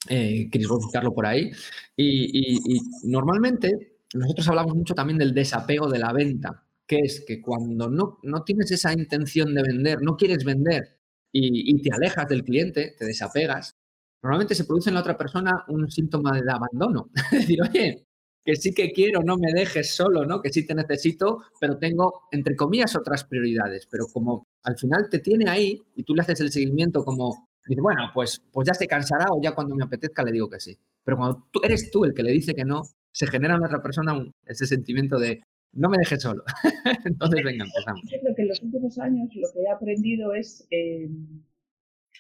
Eh, 0.09 0.49
Chris 0.53 0.69
Voss, 0.69 0.85
buscarlo 0.85 1.13
por 1.13 1.27
ahí. 1.27 1.51
Y, 1.97 2.81
normalmente 3.05 3.99
nosotros 4.15 4.47
hablamos 4.49 4.77
mucho 4.77 4.95
también 4.95 5.19
del 5.19 5.35
desapego 5.35 5.89
de 5.89 5.99
la 5.99 6.13
venta, 6.13 6.65
que 6.87 7.01
es 7.01 7.25
que 7.27 7.41
cuando 7.43 7.89
no, 7.89 8.19
no 8.23 8.45
tienes 8.45 8.71
esa 8.71 8.93
intención 8.93 9.53
de 9.55 9.63
vender, 9.63 10.03
no 10.03 10.17
quieres 10.17 10.45
vender 10.45 11.01
y, 11.33 11.83
te 11.83 11.93
alejas 11.93 12.29
del 12.29 12.45
cliente, 12.45 12.95
te 12.97 13.05
desapegas, 13.05 13.77
normalmente 14.25 14.55
se 14.55 14.65
produce 14.65 14.89
en 14.89 14.95
la 14.95 15.01
otra 15.01 15.19
persona 15.19 15.65
un 15.69 15.91
síntoma 15.91 16.33
de 16.33 16.51
abandono. 16.51 17.11
Es 17.31 17.41
decir, 17.41 17.61
oye, 17.63 18.07
que 18.43 18.57
sí 18.57 18.73
que 18.73 18.91
quiero, 18.93 19.23
no 19.23 19.37
me 19.37 19.53
dejes 19.53 19.95
solo, 19.95 20.25
¿no? 20.25 20.41
Que 20.41 20.51
sí 20.51 20.67
te 20.67 20.75
necesito, 20.75 21.43
pero 21.61 21.79
tengo, 21.79 22.23
entre 22.33 22.57
comillas, 22.57 22.97
otras 22.97 23.25
prioridades. 23.25 23.87
Pero 23.91 24.07
como 24.07 24.47
al 24.63 24.79
final 24.79 25.09
te 25.11 25.19
tiene 25.19 25.51
ahí 25.51 25.79
y 25.95 26.05
tú 26.05 26.15
le 26.15 26.23
haces 26.23 26.41
el 26.41 26.51
seguimiento 26.51 27.05
como, 27.05 27.49
bueno, 27.79 28.11
pues, 28.15 28.43
pues 28.51 28.67
ya 28.67 28.73
se 28.73 28.87
cansará 28.87 29.27
o 29.31 29.43
ya 29.43 29.55
cuando 29.55 29.75
me 29.75 29.85
apetezca 29.85 30.23
le 30.23 30.33
digo 30.33 30.49
que 30.49 30.61
sí. 30.61 30.77
Pero 31.05 31.19
cuando 31.19 31.47
eres 31.63 31.91
tú 31.91 32.07
el 32.07 32.15
que 32.15 32.23
le 32.23 32.33
dice 32.33 32.55
que 32.55 32.65
no, 32.65 32.83
se 33.13 33.27
genera 33.27 33.57
en 33.57 33.65
otra 33.65 33.83
persona 33.83 34.15
ese 34.47 34.67
sentimiento 34.67 35.19
de, 35.19 35.43
no 35.73 35.91
me 35.91 35.99
dejes 35.99 36.23
solo. 36.23 36.45
Entonces, 37.05 37.45
venga, 37.45 37.65
empezamos. 37.65 38.03
Yo 38.11 38.21
creo 38.21 38.35
que 38.35 38.43
en 38.43 38.49
los 38.49 38.63
últimos 38.63 38.99
años 38.99 39.29
lo 39.35 39.49
que 39.53 39.61
he 39.61 39.71
aprendido 39.71 40.35
es 40.35 40.67
eh, 40.71 41.11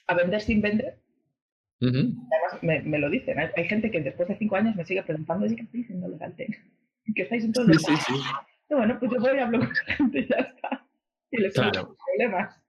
a 0.07 0.15
vender 0.15 0.41
sin 0.43 0.61
vender 0.61 1.04
Además, 1.89 2.85
me, 2.85 2.99
lo 2.99 3.11
dicen. 3.11 3.39
Hay, 3.39 3.65
gente 3.65 3.91
que 3.91 4.01
después 4.01 4.29
de 4.29 4.37
cinco 4.37 4.57
años 4.57 4.77
me 4.77 4.85
sigue 4.85 5.03
preguntando, 5.03 5.47
¿qué 5.47 5.63
estáis 5.63 5.73
diciendo 5.73 6.09
¿Qué 7.15 7.23
estáis 7.23 7.45
en 7.45 7.53
todo 7.53 7.67
sí, 7.67 7.79
sí, 7.79 7.97
sí. 7.97 8.15
bueno, 8.71 8.99
pues 8.99 9.13
yo 9.13 9.21
voy 9.21 9.39
a 9.39 9.45
hablar 9.45 9.61
con 9.61 9.69
la 9.69 9.95
gente 9.95 10.19
y 10.21 10.29
ya 10.29 10.37
está. 10.37 10.87
Y 11.31 11.41
les 11.41 11.55
claro. 11.55 11.97
problemas. 12.07 12.61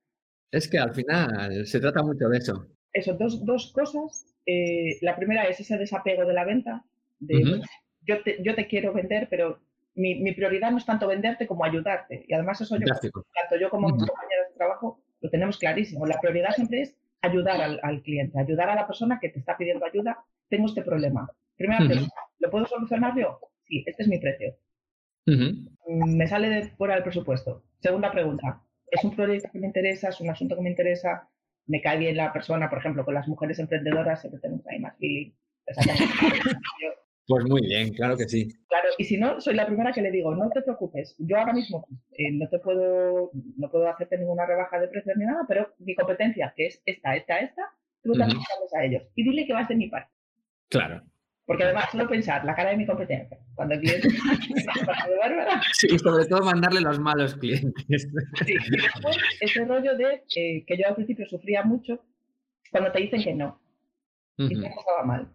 Es 0.52 0.68
que 0.68 0.78
al 0.78 0.94
final 0.94 1.66
se 1.66 1.80
trata 1.80 2.04
mucho 2.04 2.28
de 2.28 2.38
eso. 2.38 2.68
Eso, 2.92 3.14
dos, 3.14 3.46
dos 3.46 3.72
cosas. 3.74 4.36
Eh, 4.46 4.98
la 5.02 5.16
primera 5.16 5.44
es 5.44 5.60
ese 5.60 5.78
desapego 5.78 6.26
de 6.26 6.34
la 6.34 6.46
venta. 6.46 6.84
De, 7.20 7.62
yo, 8.02 8.22
te, 8.24 8.42
yo 8.44 8.56
te 8.56 8.68
quiero 8.68 8.94
vender, 8.94 9.28
pero 9.30 9.60
mi, 9.96 10.16
mi, 10.16 10.34
prioridad 10.34 10.72
no 10.72 10.78
es 10.78 10.86
tanto 10.86 11.08
venderte 11.08 11.48
como 11.48 11.64
ayudarte. 11.64 12.26
Y 12.28 12.34
además 12.34 12.60
eso 12.62 12.78
yo, 12.78 12.86
tanto 12.86 13.60
yo 13.60 13.70
como 13.70 13.90
mis 13.90 14.06
compañeros 14.06 14.48
de 14.50 14.58
trabajo 14.58 15.02
lo 15.22 15.30
tenemos 15.30 15.58
clarísimo. 15.58 16.06
La 16.06 16.20
prioridad 16.20 16.52
siempre 16.52 16.82
es 16.82 16.96
ayudar 17.26 17.62
al, 17.62 18.02
cliente, 18.02 18.40
ayudar 18.40 18.70
a 18.70 18.76
la 18.76 18.88
persona 18.88 19.20
que 19.20 19.30
te 19.30 19.40
está 19.40 19.58
pidiendo 19.58 19.86
ayuda. 19.86 20.18
Tengo 20.50 20.68
este 20.68 20.82
problema. 20.82 21.30
Primera 21.58 21.86
pregunta, 21.86 22.16
¿lo 22.40 22.50
puedo 22.50 22.66
solucionar 22.66 23.18
yo? 23.18 23.40
Sí, 23.68 23.84
este 23.86 24.04
es 24.04 24.10
mi 24.10 24.20
precio. 24.20 24.56
Mm, 25.26 26.16
me 26.16 26.28
sale 26.28 26.50
de 26.50 26.70
fuera 26.70 26.96
del 26.96 27.04
presupuesto. 27.04 27.64
Segunda 27.80 28.12
pregunta, 28.12 28.62
¿es 28.92 29.04
un 29.04 29.16
proyecto 29.16 29.50
que 29.52 29.60
me 29.60 29.68
interesa? 29.68 30.10
¿Es 30.10 30.22
un 30.22 30.30
asunto 30.30 30.56
que 30.56 30.62
me 30.62 30.70
interesa? 30.70 31.30
¿Me 31.68 31.82
cae 31.82 31.98
bien 31.98 32.18
la 32.18 32.32
persona? 32.32 32.70
Por 32.70 32.80
ejemplo, 32.80 33.04
con 33.06 33.14
las 33.14 33.28
mujeres 33.28 33.58
emprendedoras 33.60 34.22
siempre 34.22 34.40
tenemos 34.40 34.66
ahí 34.68 34.80
más 34.80 34.96
feeling. 34.98 35.32
Pues 37.28 37.46
muy 37.46 37.62
bien, 37.62 37.94
claro 37.94 38.18
que 38.18 38.28
sí. 38.28 38.48
Claro, 38.68 38.90
y 38.98 39.04
si 39.04 39.18
no, 39.18 39.42
soy 39.42 39.56
la 39.56 39.66
primera 39.66 39.92
que 39.92 40.02
le 40.02 40.12
digo, 40.12 40.36
no 40.36 40.50
te 40.52 40.62
preocupes, 40.62 41.16
yo 41.18 41.38
ahora 41.38 41.54
mismo 41.54 41.88
eh, 42.12 42.32
no 42.32 42.48
te 42.50 42.60
puedo, 42.60 43.32
no 43.58 43.72
puedo 43.72 43.90
hacerte 43.90 44.18
ninguna 44.18 44.46
rebaja 44.46 44.80
de 44.80 44.88
precios 44.88 45.18
ni 45.18 45.26
nada, 45.26 45.44
pero 45.48 45.74
mi 45.80 45.96
competencia, 45.96 46.54
que 46.56 46.68
es 46.68 46.82
esta, 46.86 47.16
esta, 47.16 47.40
esta, 47.40 47.64
tú 48.04 48.14
también 48.14 48.40
uh 48.40 48.78
a 48.78 48.84
ellos. 48.84 49.04
Y 49.16 49.24
dile 49.24 49.46
que 49.46 49.54
vas 49.54 49.68
de 49.68 49.76
mi 49.76 49.88
parte. 49.88 50.12
Claro. 50.70 51.02
Porque 51.46 51.64
además, 51.64 51.86
solo 51.92 52.08
pensar 52.08 52.44
la 52.44 52.56
cara 52.56 52.72
de 52.72 52.78
mi 52.78 52.86
competencia. 52.86 53.38
Cuando 53.54 53.76
el 53.76 53.82
cliente 53.82 54.08
de 54.08 54.16
Bárbara. 55.18 55.62
Sí, 55.74 55.88
y 55.92 56.00
sobre 56.00 56.26
todo 56.26 56.42
mandarle 56.44 56.82
los 56.82 57.00
malos 57.00 57.36
clientes. 57.36 58.08
Sí, 58.46 58.54
y 58.54 58.82
después 58.82 59.18
ese 59.40 59.66
rollo 59.66 59.96
de 59.96 60.24
eh, 60.36 60.66
que 60.66 60.78
yo 60.78 60.88
al 60.88 60.96
principio 60.96 61.26
sufría 61.28 61.64
mucho 61.64 62.04
cuando 62.72 62.92
te 62.92 63.00
dicen 63.00 63.24
que 63.24 63.34
no. 63.36 63.60
Y 64.38 64.56
me 64.56 64.70
pasaba 64.70 65.04
mal. 65.06 65.30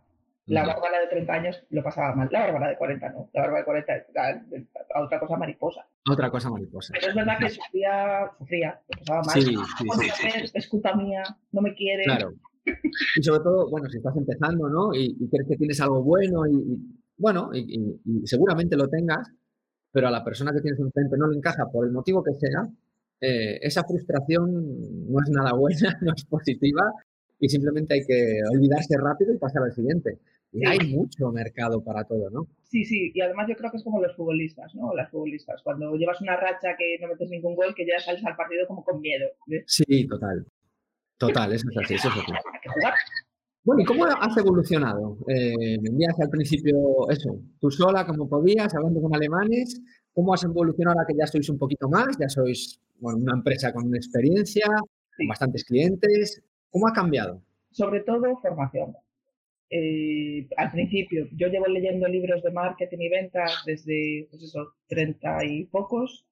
La 0.51 0.67
Bárbara 0.67 1.01
de 1.01 1.07
30 1.07 1.33
años 1.33 1.63
lo 1.71 1.83
pasaba 1.83 2.15
mal. 2.15 2.29
La 2.33 2.41
Bárbara 2.41 2.69
de 2.71 2.77
40 2.77 3.09
no. 3.11 3.31
La 3.33 3.43
Bárbara 3.43 3.61
de 3.61 3.65
40 3.65 3.93
era 3.93 5.05
otra 5.05 5.21
cosa 5.21 5.37
mariposa. 5.37 5.87
Otra 6.11 6.31
cosa 6.31 6.51
mariposa. 6.51 6.93
Pero 6.95 7.09
es 7.09 7.15
verdad 7.15 7.39
que 7.39 7.51
sufría, 7.51 8.31
sufría, 8.37 8.81
lo 8.89 8.99
pasaba 8.99 9.23
mal. 9.23 9.43
Sí, 9.43 9.57
sí, 9.79 10.11
sí, 10.45 10.51
Es 10.55 10.69
culpa 10.69 10.95
mía, 10.95 11.23
no 11.53 11.63
me 11.63 11.75
quiere. 11.75 12.03
Claro. 12.03 12.33
Y 13.17 13.23
sobre 13.23 13.41
todo, 13.41 13.71
bueno, 13.71 13.89
si 13.89 13.99
estás 13.99 14.17
empezando, 14.17 14.69
¿no? 14.69 14.93
Y, 14.93 15.29
crees 15.31 15.49
que 15.49 15.57
tienes 15.57 15.81
algo 15.81 16.03
bueno 16.03 16.47
y, 16.47 16.79
bueno, 17.17 17.51
y, 17.55 18.27
seguramente 18.27 18.77
lo 18.77 18.89
tengas, 18.89 19.31
pero 19.93 20.09
a 20.09 20.11
la 20.11 20.25
persona 20.25 20.53
que 20.53 20.61
tienes 20.61 20.81
enfrente 20.81 21.17
no 21.17 21.29
le 21.29 21.37
encaja 21.37 21.67
por 21.71 21.87
el 21.87 21.93
motivo 21.93 22.23
que 22.23 22.35
sea, 22.35 22.69
eh, 23.21 23.59
esa 23.63 23.85
frustración 23.85 24.51
no 25.11 25.19
es 25.23 25.31
nada 25.31 25.53
buena, 25.53 25.97
no 26.01 26.13
es 26.15 26.25
positiva 26.25 26.93
y 27.39 27.49
simplemente 27.49 27.95
hay 27.95 28.07
que 28.07 28.41
olvidarse 28.53 28.97
rápido 28.99 29.35
y 29.35 29.39
pasar 29.39 29.63
al 29.63 29.73
siguiente. 29.73 30.19
Y 30.53 30.67
hay 30.67 30.79
mucho 30.93 31.31
mercado 31.31 31.83
para 31.83 32.05
todo, 32.05 32.29
¿no? 32.31 32.49
Sí, 32.65 32.85
sí, 32.85 33.13
y 33.15 33.21
además 33.21 33.47
yo 33.49 33.57
creo 33.57 33.71
que 33.71 33.77
es 33.77 33.85
como 33.85 34.01
los 34.01 34.15
futbolistas, 34.17 34.75
¿no? 34.75 34.95
Las 34.95 35.11
futbolistas, 35.11 35.63
cuando 35.63 35.95
llevas 35.95 36.21
una 36.21 36.37
racha 36.37 36.77
que 36.77 36.99
no 37.01 37.09
metes 37.09 37.31
ningún 37.31 37.55
gol, 37.55 37.75
que 37.75 37.87
ya 37.87 38.01
sales 38.01 38.25
al 38.25 38.37
partido 38.37 38.67
como 38.67 38.85
con 38.85 39.01
miedo. 39.01 39.29
Sí, 39.67 40.07
total. 40.07 40.47
Total, 41.19 41.53
eso 41.53 41.67
es 41.71 41.77
así, 41.77 41.95
eso 41.95 42.09
es 42.09 42.15
así. 42.15 42.33
Bueno, 43.63 43.83
¿y 43.83 43.85
cómo 43.85 44.07
has 44.07 44.37
evolucionado? 44.39 45.19
Eh, 45.29 45.77
al 46.19 46.31
principio 46.31 47.11
eso, 47.11 47.43
tú 47.61 47.71
sola, 47.71 48.07
como 48.07 48.27
podías, 48.27 48.75
hablando 48.75 49.03
con 49.03 49.15
alemanes. 49.15 49.83
¿Cómo 50.15 50.33
has 50.33 50.43
evolucionado 50.45 50.99
ahora 50.99 51.07
que 51.07 51.15
ya 51.15 51.27
sois 51.27 51.49
un 51.51 51.59
poquito 51.59 51.87
más? 51.89 52.09
Ya 52.19 52.29
sois 52.29 52.81
una 53.01 53.35
empresa 53.35 53.71
con 53.73 53.95
experiencia, 53.95 54.67
con 54.67 55.29
bastantes 55.29 55.65
clientes. 55.65 56.43
¿Cómo 56.71 56.89
ha 56.89 56.93
cambiado? 56.93 57.43
Sobre 57.71 58.01
todo 58.01 58.35
formación. 58.41 58.97
Eh, 59.73 60.49
al 60.57 60.73
principio, 60.73 61.29
yo 61.33 61.47
llevo 61.47 61.67
leyendo 61.67 62.09
libros 62.09 62.43
de 62.43 62.51
marketing 62.51 62.99
y 62.99 63.09
ventas 63.09 63.63
desde, 63.65 64.27
pues 64.29 64.43
eso, 64.43 64.75
30 64.89 65.45
y 65.45 65.65
pocos, 65.67 66.27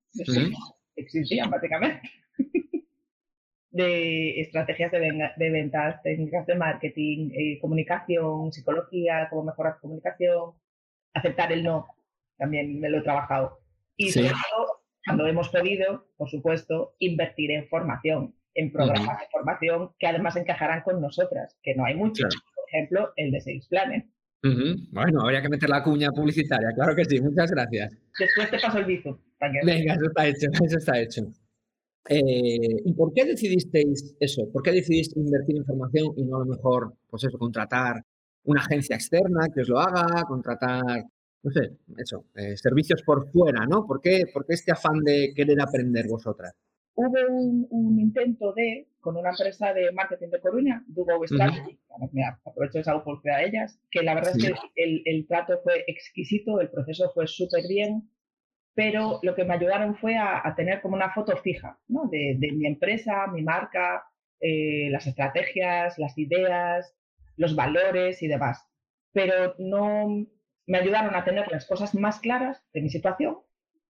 existían 0.96 1.48
básicamente, 1.48 2.02
de 3.70 4.40
estrategias 4.40 4.90
de, 4.90 5.50
ventas, 5.50 6.02
técnicas 6.02 6.46
de 6.46 6.56
marketing, 6.56 7.30
eh, 7.32 7.58
comunicación, 7.60 8.52
psicología, 8.52 9.28
cómo 9.30 9.44
mejorar 9.44 9.76
tu 9.76 9.82
comunicación, 9.82 10.54
aceptar 11.14 11.52
el 11.52 11.62
no, 11.62 11.86
también 12.38 12.80
me 12.80 12.88
lo 12.88 12.98
he 12.98 13.02
trabajado. 13.02 13.60
Y 13.96 14.10
sobre 14.10 14.30
todo, 14.30 14.82
cuando 15.06 15.28
hemos 15.28 15.48
podido, 15.50 16.08
por 16.16 16.28
supuesto, 16.28 16.96
invertir 16.98 17.52
en 17.52 17.68
formación, 17.68 18.34
en 18.54 18.72
programas 18.72 19.20
de 19.20 19.26
formación 19.30 19.90
que 19.96 20.08
además 20.08 20.34
encajarán 20.34 20.82
con 20.82 21.00
nosotras, 21.00 21.56
que 21.62 21.76
no 21.76 21.84
hay 21.84 21.94
muchos 21.94 22.36
ejemplo, 22.68 23.12
el 23.16 23.30
de 23.30 23.40
Sales 23.40 23.66
Planner. 23.68 24.04
Bueno, 24.42 25.22
habría 25.22 25.42
que 25.42 25.48
meter 25.48 25.68
la 25.68 25.82
cuña 25.82 26.10
publicitaria, 26.10 26.70
claro 26.74 26.94
que 26.94 27.04
sí, 27.04 27.20
muchas 27.20 27.50
gracias. 27.50 27.92
Después 28.18 28.50
te 28.50 28.58
paso 28.58 28.78
el 28.78 28.84
bizo. 28.84 29.20
Venga, 29.64 29.94
eso 29.94 30.06
está 30.06 30.26
hecho, 30.26 30.48
eso 30.64 30.78
está 30.78 31.00
hecho. 31.00 31.22
Eh, 32.08 32.82
¿Y 32.84 32.92
por 32.94 33.12
qué 33.12 33.24
decidisteis 33.24 34.16
eso? 34.20 34.50
¿Por 34.52 34.62
qué 34.62 34.72
decidiste 34.72 35.20
invertir 35.20 35.56
en 35.56 35.66
formación 35.66 36.14
y 36.16 36.24
no 36.24 36.36
a 36.36 36.40
lo 36.40 36.46
mejor, 36.46 36.94
pues 37.08 37.24
eso, 37.24 37.36
contratar 37.36 38.02
una 38.44 38.62
agencia 38.62 38.96
externa 38.96 39.48
que 39.54 39.60
os 39.60 39.68
lo 39.68 39.78
haga, 39.78 40.24
contratar, 40.24 41.04
no 41.42 41.50
sé, 41.50 41.76
eso, 41.98 42.24
eh, 42.34 42.56
servicios 42.56 43.02
por 43.02 43.30
fuera, 43.30 43.66
¿no? 43.66 43.86
¿Por 43.86 44.00
qué, 44.00 44.24
¿Por 44.32 44.46
qué 44.46 44.54
este 44.54 44.72
afán 44.72 45.00
de 45.04 45.32
querer 45.34 45.60
aprender 45.60 46.06
vosotras? 46.08 46.54
Hubo 46.98 47.66
un, 47.70 48.00
intento 48.00 48.52
de, 48.54 48.88
con 48.98 49.16
una 49.16 49.30
empresa 49.30 49.72
de 49.72 49.92
marketing 49.92 50.30
de 50.30 50.40
Coruña, 50.40 50.82
Dugo 50.88 51.24
Strategy, 51.24 51.78
aprovecho 52.44 52.80
esa 52.80 52.96
oportunidad 52.96 53.38
a 53.38 53.44
ellas, 53.44 53.80
que 53.92 54.02
la 54.02 54.14
verdad 54.14 54.36
es 54.36 54.44
que 54.44 54.54
el, 54.74 55.02
el, 55.04 55.26
trato 55.28 55.60
fue 55.62 55.84
exquisito, 55.86 56.60
el 56.60 56.70
proceso 56.70 57.08
fue 57.14 57.28
súper 57.28 57.62
bien, 57.68 58.10
pero 58.74 59.20
lo 59.22 59.36
que 59.36 59.44
me 59.44 59.54
ayudaron 59.54 59.96
fue 59.96 60.16
a, 60.16 60.52
tener 60.56 60.80
como 60.80 60.96
una 60.96 61.12
foto 61.12 61.36
fija 61.36 61.78
¿no? 61.86 62.08
de, 62.10 62.34
de, 62.36 62.50
mi 62.50 62.66
empresa, 62.66 63.28
mi 63.28 63.42
marca, 63.42 64.04
eh, 64.40 64.88
las 64.90 65.06
estrategias, 65.06 65.98
las 65.98 66.18
ideas, 66.18 66.96
los 67.36 67.54
valores 67.54 68.20
y 68.24 68.26
demás. 68.26 68.66
Pero 69.12 69.54
no 69.58 70.26
me 70.66 70.78
ayudaron 70.78 71.14
a 71.14 71.24
tener 71.24 71.46
las 71.52 71.64
cosas 71.64 71.94
más 71.94 72.18
claras 72.18 72.60
de 72.72 72.82
mi 72.82 72.90
situación, 72.90 73.38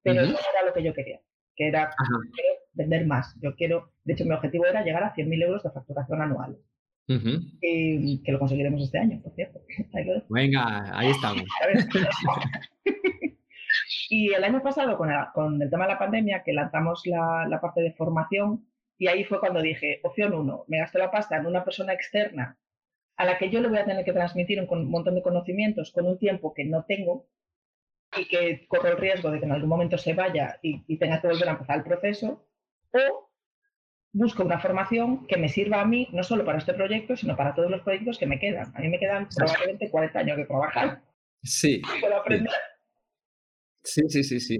pero 0.02 0.20
no 0.26 0.28
era 0.28 0.66
lo 0.66 0.74
que 0.74 0.82
yo 0.82 0.92
quería, 0.92 1.20
que 1.56 1.68
era 1.68 1.90
vender 2.78 3.06
más. 3.06 3.36
Yo 3.42 3.54
quiero, 3.54 3.92
de 4.04 4.14
hecho, 4.14 4.24
mi 4.24 4.32
objetivo 4.32 4.64
era 4.64 4.82
llegar 4.82 5.02
a 5.02 5.14
100.000 5.14 5.42
euros 5.44 5.62
de 5.62 5.70
facturación 5.70 6.22
anual. 6.22 6.56
que 7.06 8.32
lo 8.32 8.38
conseguiremos 8.38 8.82
este 8.82 8.98
año, 8.98 9.20
por 9.22 9.34
cierto. 9.34 9.60
Venga, 10.30 10.96
ahí 10.96 11.10
estamos. 11.10 11.42
y 14.10 14.32
el 14.32 14.44
año 14.44 14.62
pasado, 14.62 14.96
con 14.96 15.10
el, 15.62 15.70
tema 15.70 15.86
de 15.86 15.92
la 15.92 15.98
pandemia, 15.98 16.42
que 16.44 16.52
lanzamos 16.52 17.02
la, 17.04 17.58
parte 17.60 17.82
de 17.82 17.92
formación, 17.92 18.66
y 18.96 19.08
ahí 19.08 19.24
fue 19.24 19.40
cuando 19.40 19.60
dije, 19.60 20.00
opción 20.02 20.32
uno, 20.32 20.64
me 20.68 20.78
gasto 20.78 20.98
la 20.98 21.10
pasta 21.10 21.36
en 21.36 21.46
una 21.46 21.64
persona 21.64 21.92
externa 21.92 22.56
a 23.16 23.24
la 23.24 23.36
que 23.36 23.50
yo 23.50 23.60
le 23.60 23.68
voy 23.68 23.78
a 23.78 23.84
tener 23.84 24.04
que 24.04 24.12
transmitir 24.12 24.60
un, 24.60 24.90
montón 24.90 25.16
de 25.16 25.22
conocimientos 25.22 25.90
con 25.92 26.06
un 26.06 26.18
tiempo 26.18 26.54
que 26.54 26.64
no 26.64 26.84
tengo 26.84 27.26
y 28.16 28.26
que 28.26 28.66
corro 28.68 28.90
el 28.90 28.96
riesgo 28.96 29.30
de 29.30 29.40
que 29.40 29.44
en 29.44 29.52
algún 29.52 29.68
momento 29.68 29.98
se 29.98 30.14
vaya 30.14 30.58
y, 30.62 30.84
y 30.86 30.98
tenga 30.98 31.20
que 31.20 31.28
volver 31.28 31.48
a 31.48 31.52
empezar 31.52 31.78
el 31.78 31.84
proceso, 31.84 32.47
o 32.92 33.28
busco 34.12 34.42
una 34.42 34.58
formación 34.58 35.26
que 35.26 35.36
me 35.36 35.48
sirva 35.48 35.80
a 35.80 35.84
mí, 35.84 36.08
no 36.12 36.22
solo 36.22 36.44
para 36.44 36.58
este 36.58 36.74
proyecto, 36.74 37.16
sino 37.16 37.36
para 37.36 37.54
todos 37.54 37.70
los 37.70 37.82
proyectos 37.82 38.18
que 38.18 38.26
me 38.26 38.38
quedan. 38.38 38.72
A 38.74 38.80
mí 38.80 38.88
me 38.88 38.98
quedan 38.98 39.28
probablemente 39.34 39.90
40 39.90 40.18
años 40.18 40.36
de 40.38 40.44
trabajar. 40.46 41.02
Sí. 41.42 41.82
Aprender. 42.14 42.52
Sí, 43.84 44.02
sí, 44.08 44.24
sí, 44.24 44.40
sí. 44.40 44.58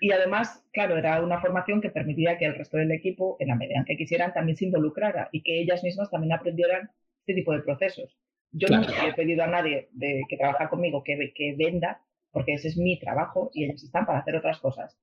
Y 0.00 0.12
además, 0.12 0.64
claro, 0.72 0.96
era 0.96 1.22
una 1.22 1.40
formación 1.40 1.80
que 1.80 1.90
permitía 1.90 2.38
que 2.38 2.46
el 2.46 2.54
resto 2.54 2.76
del 2.76 2.92
equipo, 2.92 3.36
en 3.40 3.48
la 3.48 3.56
medida 3.56 3.78
en 3.78 3.84
que 3.84 3.96
quisieran, 3.96 4.32
también 4.32 4.56
se 4.56 4.66
involucrara 4.66 5.28
y 5.32 5.42
que 5.42 5.60
ellas 5.60 5.82
mismas 5.82 6.10
también 6.10 6.32
aprendieran 6.32 6.90
este 7.20 7.34
tipo 7.34 7.52
de 7.52 7.62
procesos. 7.62 8.16
Yo 8.52 8.68
no 8.68 8.80
he 8.82 9.12
pedido 9.14 9.42
a 9.42 9.48
nadie 9.48 9.88
de, 9.92 10.22
que 10.28 10.36
trabaja 10.36 10.70
conmigo 10.70 11.02
que, 11.02 11.32
que 11.34 11.54
venda, 11.58 12.00
porque 12.30 12.54
ese 12.54 12.68
es 12.68 12.76
mi 12.76 12.98
trabajo 12.98 13.50
y 13.52 13.64
ellas 13.64 13.82
están 13.82 14.06
para 14.06 14.20
hacer 14.20 14.36
otras 14.36 14.58
cosas. 14.60 14.96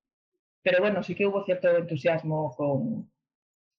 Pero 0.64 0.80
bueno, 0.80 1.04
sí 1.04 1.14
que 1.14 1.28
hubo 1.28 1.44
cierto 1.44 1.70
entusiasmo 1.78 2.56
con, 2.56 3.12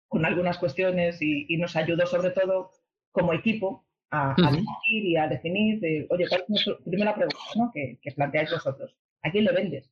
con 0.09 0.25
algunas 0.25 0.59
cuestiones 0.59 1.21
y, 1.21 1.57
nos 1.57 1.75
ayudó 1.77 2.07
sobre 2.07 2.31
todo 2.31 2.73
como 3.11 3.33
equipo 3.33 3.85
a, 4.11 4.35
definir 4.37 5.05
y 5.05 5.17
a 5.17 5.27
definir, 5.27 5.81
de, 5.81 6.07
oye, 6.11 6.27
¿cuál 6.29 6.45
es 6.49 6.71
primera 6.85 7.15
pregunta 7.15 7.39
¿no? 7.57 7.71
que, 7.73 7.99
que, 8.01 8.13
planteáis 8.13 8.51
vosotros? 8.51 8.95
¿A 9.23 9.31
quién 9.31 9.45
le 9.45 9.53
vendes? 9.53 9.91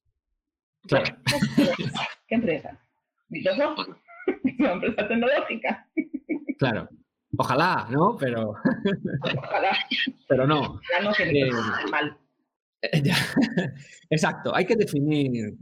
Claro. 0.87 1.16
¿Qué 2.28 2.34
empresa? 2.34 2.78
Microsoft, 3.28 3.88
una 4.58 4.72
empresa 4.72 5.08
tecnológica. 5.08 5.88
Claro. 6.58 6.88
Ojalá, 7.38 7.87
¿no? 7.90 8.16
Pero. 8.18 8.54
Ojalá. 9.38 9.76
Pero 10.28 10.46
no. 10.46 10.80
Ya 10.92 11.02
no, 11.02 11.12
que 11.14 11.30
eh, 11.30 11.50
mal. 11.90 12.16
Exacto. 14.11 14.54
Hay 14.54 14.66
que 14.66 14.76
definir 14.76 15.54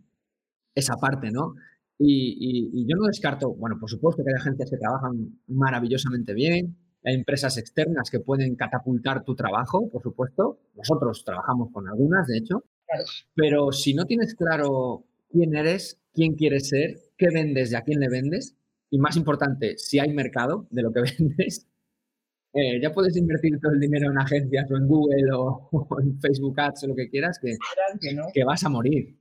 esa 0.74 0.96
parte, 0.96 1.30
¿no? 1.30 1.54
Y, 2.02 2.86
yo 2.88 2.96
no 2.96 3.06
descarto, 3.06 3.52
bueno, 3.54 3.76
por 3.78 3.90
supuesto 3.90 4.24
que 4.24 4.30
hay 4.30 4.40
agencias 4.40 4.70
que 4.70 4.78
trabajan 4.78 5.38
maravillosamente 5.48 6.32
bien, 6.32 6.76
hay 7.04 7.14
empresas 7.14 7.58
externas 7.58 8.10
que 8.10 8.20
pueden 8.20 8.56
catapultar 8.56 9.22
tu 9.24 9.34
trabajo, 9.34 9.88
por 9.90 10.02
supuesto. 10.02 10.60
Nosotros 10.74 11.24
trabajamos 11.24 11.70
con 11.72 11.88
algunas, 11.88 12.26
de 12.26 12.38
hecho. 12.38 12.64
Pero 13.34 13.72
si 13.72 13.94
no 13.94 14.06
tienes 14.06 14.34
claro 14.34 15.04
quién 15.30 15.54
eres, 15.54 16.00
quién 16.12 16.34
quieres 16.34 16.68
ser, 16.68 16.96
qué 17.16 17.28
vendes 17.32 17.72
y 17.72 17.74
a 17.74 17.82
quién 17.82 18.00
le 18.00 18.08
vendes, 18.08 18.56
y 18.90 18.98
más 18.98 19.16
importante, 19.16 19.76
si 19.78 19.98
hay 19.98 20.12
mercado 20.12 20.66
de 20.70 20.82
lo 20.82 20.92
que 20.92 21.02
vendes, 21.18 21.66
eh, 22.52 22.80
ya 22.82 22.92
puedes 22.92 23.16
invertir 23.16 23.58
todo 23.60 23.72
el 23.72 23.80
dinero 23.80 24.10
en 24.10 24.18
agencias 24.18 24.70
o 24.70 24.76
en 24.76 24.88
Google 24.88 25.32
o, 25.32 25.68
en 26.02 26.18
Facebook 26.20 26.58
Ads 26.58 26.84
o 26.84 26.86
lo 26.88 26.94
que 26.96 27.08
quieras, 27.08 27.38
que, 27.40 27.56
que 28.34 28.44
vas 28.44 28.64
a 28.64 28.68
morir, 28.68 29.16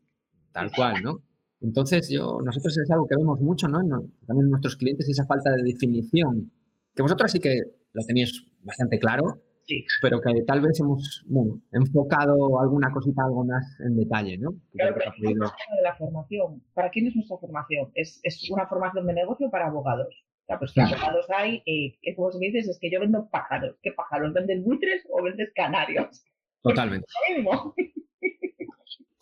tal 0.51 0.72
cual, 0.72 1.03
¿no? 1.03 1.29
Entonces, 1.62 2.10
yo, 2.10 2.39
nosotros 2.44 2.78
es 2.78 2.89
algo 2.89 3.08
que 3.08 3.18
vemos 3.18 3.42
mucho, 3.42 3.68
¿no? 3.68 3.80
También 4.25 4.46
en 4.46 4.50
nuestros 4.50 4.78
clientes, 4.78 5.10
esa 5.10 5.25
falta 5.25 5.51
de 5.51 5.63
definición, 5.63 6.51
que 6.96 7.01
vosotros 7.01 7.32
sí 7.32 7.39
que 7.39 7.62
lo 7.94 8.04
tenéis 8.06 8.46
bastante 8.62 8.98
claro, 8.98 9.42
sí. 9.66 9.86
pero 10.01 10.22
que 10.22 10.42
tal 10.44 10.62
vez 10.62 10.80
hemos 10.80 11.25
enfocado 11.74 12.60
alguna 12.62 12.92
cosita 12.92 13.24
algo 13.25 13.44
más 13.44 13.78
en 13.82 13.98
detalle, 13.98 14.38
¿no? 14.38 14.54
Claro, 14.72 14.96
de 14.96 15.36
la 15.84 15.96
formación. 15.96 16.63
¿Para 16.74 16.89
quién 16.89 17.08
es 17.08 17.16
nuestra 17.16 17.38
formación? 17.38 17.92
¿Es, 17.94 18.20
es 18.24 18.50
una 18.50 18.68
formación 18.68 19.06
de 19.08 19.13
negocio 19.13 19.50
para 19.50 19.68
abogados? 19.68 20.16
O 20.44 20.46
sea, 20.46 20.60
pues 20.60 20.78
abogados 20.78 21.28
hay, 21.30 21.62
eh, 21.66 22.00
que 22.01 22.16
como 22.16 22.30
me 22.39 22.48
dices, 22.48 22.70
es 22.70 22.80
que 22.80 22.89
yo 22.89 23.00
vendo 23.00 23.30
pájaros. 23.30 23.75
¿Qué 23.84 23.92
pájaros? 23.92 24.34
¿Vendes 24.34 24.63
buitres 24.63 25.06
o 25.12 25.22
vendes 25.22 25.51
canarios? 25.54 26.24
Totalmente. 26.62 27.06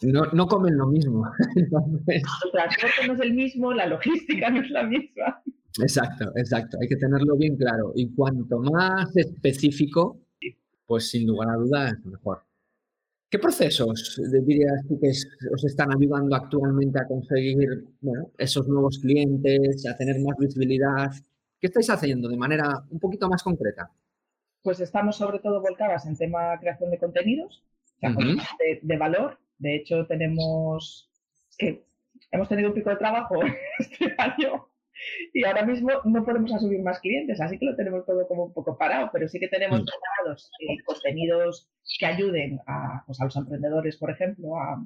No, 0.02 0.26
no 0.34 0.48
comen 0.48 0.78
lo 0.78 0.88
mismo. 0.88 1.24
El 2.08 2.22
transporte 2.52 3.08
no 3.08 3.14
es 3.14 3.20
el 3.20 3.34
mismo, 3.34 3.74
la 3.74 3.88
logística 3.88 4.50
no 4.52 4.62
es 4.62 4.70
la 4.70 4.84
misma. 4.84 5.42
Exacto, 5.82 6.32
exacto. 6.36 6.78
Hay 6.82 6.88
que 6.88 6.96
tenerlo 6.96 7.36
bien 7.38 7.56
claro. 7.56 7.92
Y 7.96 8.14
cuanto 8.14 8.60
más 8.60 9.16
específico, 9.16 10.20
pues 10.86 11.10
sin 11.10 11.28
lugar 11.28 11.50
a 11.50 11.56
dudas, 11.56 11.94
mejor. 12.06 12.44
¿Qué 13.30 13.40
procesos 13.40 14.22
dirías 14.42 14.88
tú 14.88 14.98
que 15.02 15.10
os 15.10 15.66
están 15.66 15.90
ayudando 15.92 16.34
actualmente 16.34 16.98
a 16.98 17.06
conseguir 17.06 17.86
esos 18.38 18.68
nuevos 18.70 19.00
clientes, 19.00 19.86
a 19.86 19.98
tener 19.98 20.16
más 20.22 20.38
visibilidad? 20.38 21.12
¿Qué 21.60 21.68
estáis 21.68 21.90
haciendo 21.90 22.30
de 22.30 22.38
manera 22.38 22.86
un 22.90 23.00
poquito 23.00 23.28
más 23.28 23.44
concreta? 23.44 23.92
Pues 24.62 24.80
estamos 24.80 25.18
sobre 25.18 25.40
todo 25.40 25.62
volcadas 25.62 26.06
en 26.06 26.16
tema 26.16 26.58
creación 26.60 26.90
de 26.90 27.00
contenidos, 27.00 27.64
de, 28.82 28.98
valor. 28.98 29.38
De 29.58 29.76
hecho, 29.76 30.06
tenemos 30.08 31.10
que 31.58 31.86
hemos 32.32 32.50
tenido 32.50 32.70
un 32.70 32.76
pico 32.76 32.90
de 32.90 32.98
trabajo 32.98 33.36
este 33.80 34.16
año 34.18 34.68
y 35.34 35.44
ahora 35.46 35.64
mismo 35.64 35.92
no 36.06 36.26
podemos 36.26 36.54
asumir 36.54 36.82
más 36.82 37.00
clientes, 37.00 37.40
así 37.40 37.58
que 37.58 37.66
lo 37.66 37.76
tenemos 37.76 38.06
todo 38.06 38.28
como 38.28 38.46
un 38.46 38.54
poco 38.54 38.78
parado, 38.78 39.10
pero 39.14 39.28
sí 39.28 39.40
que 39.40 39.48
tenemos 39.48 39.82
mm. 39.82 39.86
preparados 39.86 40.52
eh, 40.60 40.84
contenidos 40.86 41.70
que 42.00 42.06
ayuden 42.06 42.60
a, 42.66 43.04
pues, 43.06 43.20
a, 43.22 43.26
los 43.26 43.36
emprendedores, 43.36 43.98
por 43.98 44.12
ejemplo, 44.12 44.58
a, 44.58 44.84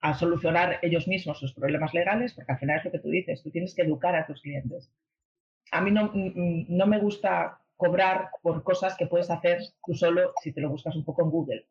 a, 0.00 0.14
solucionar 0.14 0.78
ellos 0.82 1.08
mismos 1.08 1.38
sus 1.38 1.52
problemas 1.52 1.92
legales, 1.94 2.32
porque 2.34 2.52
al 2.52 2.58
final 2.58 2.78
es 2.78 2.84
lo 2.84 2.92
que 2.92 2.98
tú 3.00 3.08
dices, 3.08 3.42
tú 3.42 3.50
tienes 3.50 3.74
que 3.74 3.82
educar 3.82 4.14
a 4.14 4.26
tus 4.26 4.40
clientes. 4.40 4.90
A 5.72 5.80
mí 5.80 5.90
no, 5.90 6.10
no 6.14 6.86
me 6.86 6.98
gusta 6.98 7.60
cobrar 7.76 8.30
por 8.42 8.62
cosas 8.62 8.96
que 8.96 9.06
puedes 9.06 9.30
hacer 9.30 9.60
tú 9.84 9.94
solo 9.94 10.32
si 10.42 10.52
te 10.52 10.60
lo 10.60 10.68
buscas 10.68 10.96
un 10.96 11.04
poco 11.04 11.22
en 11.22 11.30
Google. 11.30 11.66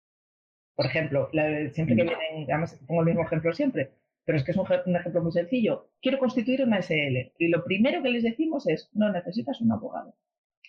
Por 0.79 0.85
ejemplo, 0.85 1.29
siempre 1.73 1.93
que 1.93 2.05
mm. 2.05 2.07
vienen, 2.07 2.43
además 2.47 2.79
pongo 2.87 3.01
el 3.01 3.07
mismo 3.07 3.23
ejemplo 3.23 3.51
siempre, 3.51 3.91
pero 4.23 4.37
es 4.37 4.45
que 4.45 4.51
es 4.51 4.57
un, 4.57 4.95
ejemplo 4.95 5.21
muy 5.21 5.33
sencillo. 5.33 5.89
Quiero 6.01 6.19
constituir 6.19 6.63
una 6.63 6.81
SL 6.81 7.33
y 7.37 7.49
lo 7.49 7.65
primero 7.65 8.01
que 8.01 8.07
les 8.07 8.23
decimos 8.23 8.65
es, 8.65 8.89
no 8.93 9.11
necesitas 9.11 9.59
un 9.59 9.73
abogado. 9.73 10.15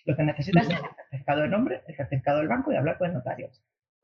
Lo 0.03 0.17
que 0.17 0.23
necesitas 0.23 0.67
es 0.67 0.73
el 0.73 0.81
certificado 0.81 1.43
de 1.43 1.47
nombre, 1.47 1.83
el 1.87 1.95
certificado 1.95 2.39
del 2.39 2.49
banco 2.49 2.73
y 2.73 2.75
hablar 2.75 2.97
con 2.97 3.07
el 3.07 3.13
notario. 3.13 3.51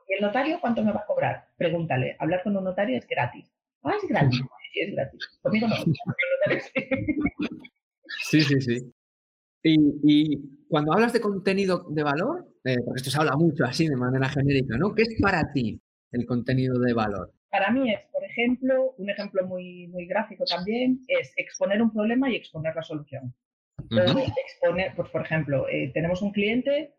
¿Y 0.07 0.13
el 0.13 0.21
notario 0.21 0.61
cuánto 0.61 0.81
me 0.81 0.93
va 0.93 1.01
a 1.01 1.05
cobrar? 1.05 1.49
Pregúntale. 1.57 2.15
Hablar 2.19 2.41
con 2.41 2.55
un 2.55 2.63
notario 2.63 2.97
es 2.97 3.05
gratis. 3.05 3.51
Ah, 3.83 3.91
es 4.01 4.07
gratis. 4.07 4.41
Sí, 4.71 4.79
es 4.79 4.95
gratis. 4.95 5.39
Conmigo 5.41 5.67
no. 5.67 5.75
Sí, 8.29 8.39
sí, 8.39 8.61
sí. 8.61 8.93
Y, 9.61 10.67
cuando 10.69 10.93
hablas 10.93 11.11
de 11.11 11.19
contenido 11.19 11.85
de 11.89 12.03
valor, 12.03 12.47
eh, 12.63 12.77
porque 12.85 12.99
esto 12.99 13.11
se 13.11 13.19
habla 13.19 13.35
mucho 13.35 13.65
así 13.65 13.89
de 13.89 13.97
manera 13.97 14.29
genérica, 14.29 14.77
¿no? 14.77 14.95
¿Qué 14.95 15.01
es 15.01 15.17
para 15.21 15.51
ti 15.51 15.81
el 16.11 16.25
contenido 16.25 16.79
de 16.79 16.93
valor? 16.93 17.33
Para 17.49 17.71
mí 17.71 17.91
es, 17.91 18.01
por 18.11 18.23
ejemplo, 18.23 18.93
un 18.97 19.09
ejemplo 19.09 19.45
muy, 19.45 19.87
muy 19.87 20.05
gráfico 20.05 20.43
también, 20.45 21.01
es 21.07 21.33
exponer 21.37 21.81
un 21.81 21.91
problema 21.91 22.29
y 22.29 22.35
exponer 22.35 22.75
la 22.75 22.83
solución. 22.83 23.33
exponer, 23.89 24.93
pues, 24.95 25.09
por 25.09 25.21
ejemplo, 25.21 25.67
eh, 25.69 25.91
tenemos 25.93 26.21
un 26.21 26.31
cliente, 26.31 26.93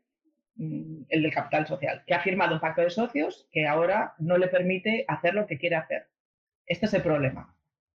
mm, 0.56 1.02
el 1.08 1.22
del 1.22 1.32
capital 1.32 1.66
social, 1.66 2.02
que 2.06 2.14
ha 2.14 2.20
firmado 2.20 2.54
un 2.54 2.60
pacto 2.60 2.82
de 2.82 2.90
socios 2.90 3.46
que 3.52 3.66
ahora 3.66 4.14
no 4.18 4.38
le 4.38 4.48
permite 4.48 5.04
hacer 5.06 5.34
lo 5.34 5.46
que 5.46 5.58
quiere 5.58 5.76
hacer. 5.76 6.06
Este 6.66 6.86
es 6.86 6.94
el 6.94 7.02
problema. 7.02 7.54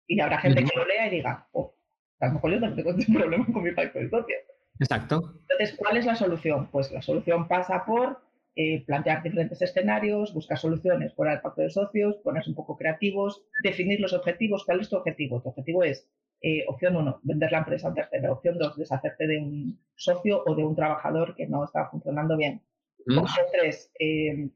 Y 0.08 0.20
habrá 0.20 0.40
gente 0.40 0.64
que 0.64 0.76
lo 0.76 0.86
lea 0.86 1.08
y 1.08 1.12
diga, 1.12 1.48
oh, 1.52 1.76
a 2.20 2.28
lo 2.28 2.34
mejor 2.34 2.52
yo 2.52 2.60
también 2.60 2.86
tengo 2.86 2.98
un 2.98 3.14
problema 3.22 3.46
con 3.46 3.64
mi 3.64 3.72
pacto 3.72 4.00
de 4.00 4.10
socios. 4.10 4.42
Exacto. 4.80 5.36
Entonces, 5.42 5.76
¿cuál 5.78 5.98
es 5.98 6.06
la 6.06 6.16
solución? 6.16 6.68
Pues 6.72 6.92
la 6.92 7.02
solución 7.02 7.48
pasa 7.48 7.86
por 7.86 8.22
eh, 8.62 8.84
plantear 8.86 9.24
diferentes 9.24 9.62
escenarios, 9.62 10.34
buscar 10.34 10.58
soluciones 10.58 11.14
fuera 11.14 11.32
del 11.32 11.40
pacto 11.40 11.62
de 11.62 11.70
socios, 11.70 12.18
ponerse 12.18 12.50
un 12.50 12.58
poco 12.58 12.76
creativos, 12.76 13.42
definir 13.64 14.02
los 14.02 14.12
objetivos. 14.12 14.66
¿Cuál 14.66 14.82
es 14.82 14.90
tu 14.90 14.98
objetivo? 14.98 15.42
Tu 15.42 15.48
objetivo 15.48 15.82
es, 15.82 16.06
eh, 16.42 16.66
opción 16.68 16.98
uno, 16.98 17.22
vender 17.24 17.54
la 17.54 17.60
empresa 17.60 17.88
a 17.88 17.92
un 17.92 17.96
tercero. 17.96 18.34
Opción 18.34 18.58
dos, 18.58 18.76
deshacerte 18.76 19.28
de 19.28 19.38
un 19.38 19.80
socio 19.96 20.44
o 20.46 20.56
de 20.56 20.66
un 20.66 20.76
trabajador 20.76 21.38
que 21.38 21.48
no 21.48 21.64
está 21.64 21.88
funcionando 21.90 22.36
bien. 22.36 22.62
Mm. 23.06 23.20
Opción 23.20 23.46
tres, 23.54 23.94
eh, 23.98 24.50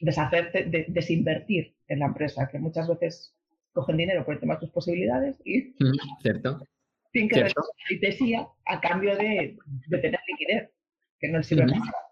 deshacerte, 0.00 0.86
desinvertir 0.86 1.74
en 1.88 1.98
la 1.98 2.06
empresa, 2.06 2.48
que 2.48 2.60
muchas 2.60 2.86
veces 2.86 3.34
cogen 3.72 3.96
dinero 3.96 4.24
por 4.24 4.34
el 4.34 4.40
tema 4.40 4.54
de 4.54 4.60
tus 4.60 4.70
posibilidades 4.70 5.42
y 5.44 5.74
mm, 5.76 6.22
cierto. 6.22 6.60
sin 7.12 7.28
que 7.28 7.48
decía 8.00 8.46
a 8.66 8.80
cambio 8.80 9.16
de, 9.16 9.58
tener 9.90 10.20
liquidez, 10.28 10.70
que 11.18 11.28
no 11.30 11.42
sirve 11.42 11.64
mm. 11.64 11.70
nada. 11.70 12.09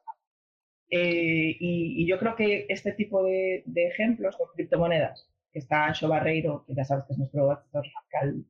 Eh, 0.91 1.57
y, 1.61 2.07
yo 2.07 2.19
creo 2.19 2.35
que 2.35 2.67
este 2.69 2.93
tipo 2.93 3.23
de, 3.23 3.63
ejemplos 3.75 4.37
con 4.37 4.49
criptomonedas, 4.55 5.29
que 5.53 5.59
está 5.59 5.87
Ancho 5.87 6.09
Barreiro, 6.09 6.65
que 6.67 6.75
ya 6.75 6.85
sabes 6.85 7.05
que 7.07 7.13
es 7.13 7.19
nuestro 7.19 7.51
asesor 7.51 7.85
fiscal, 7.85 8.45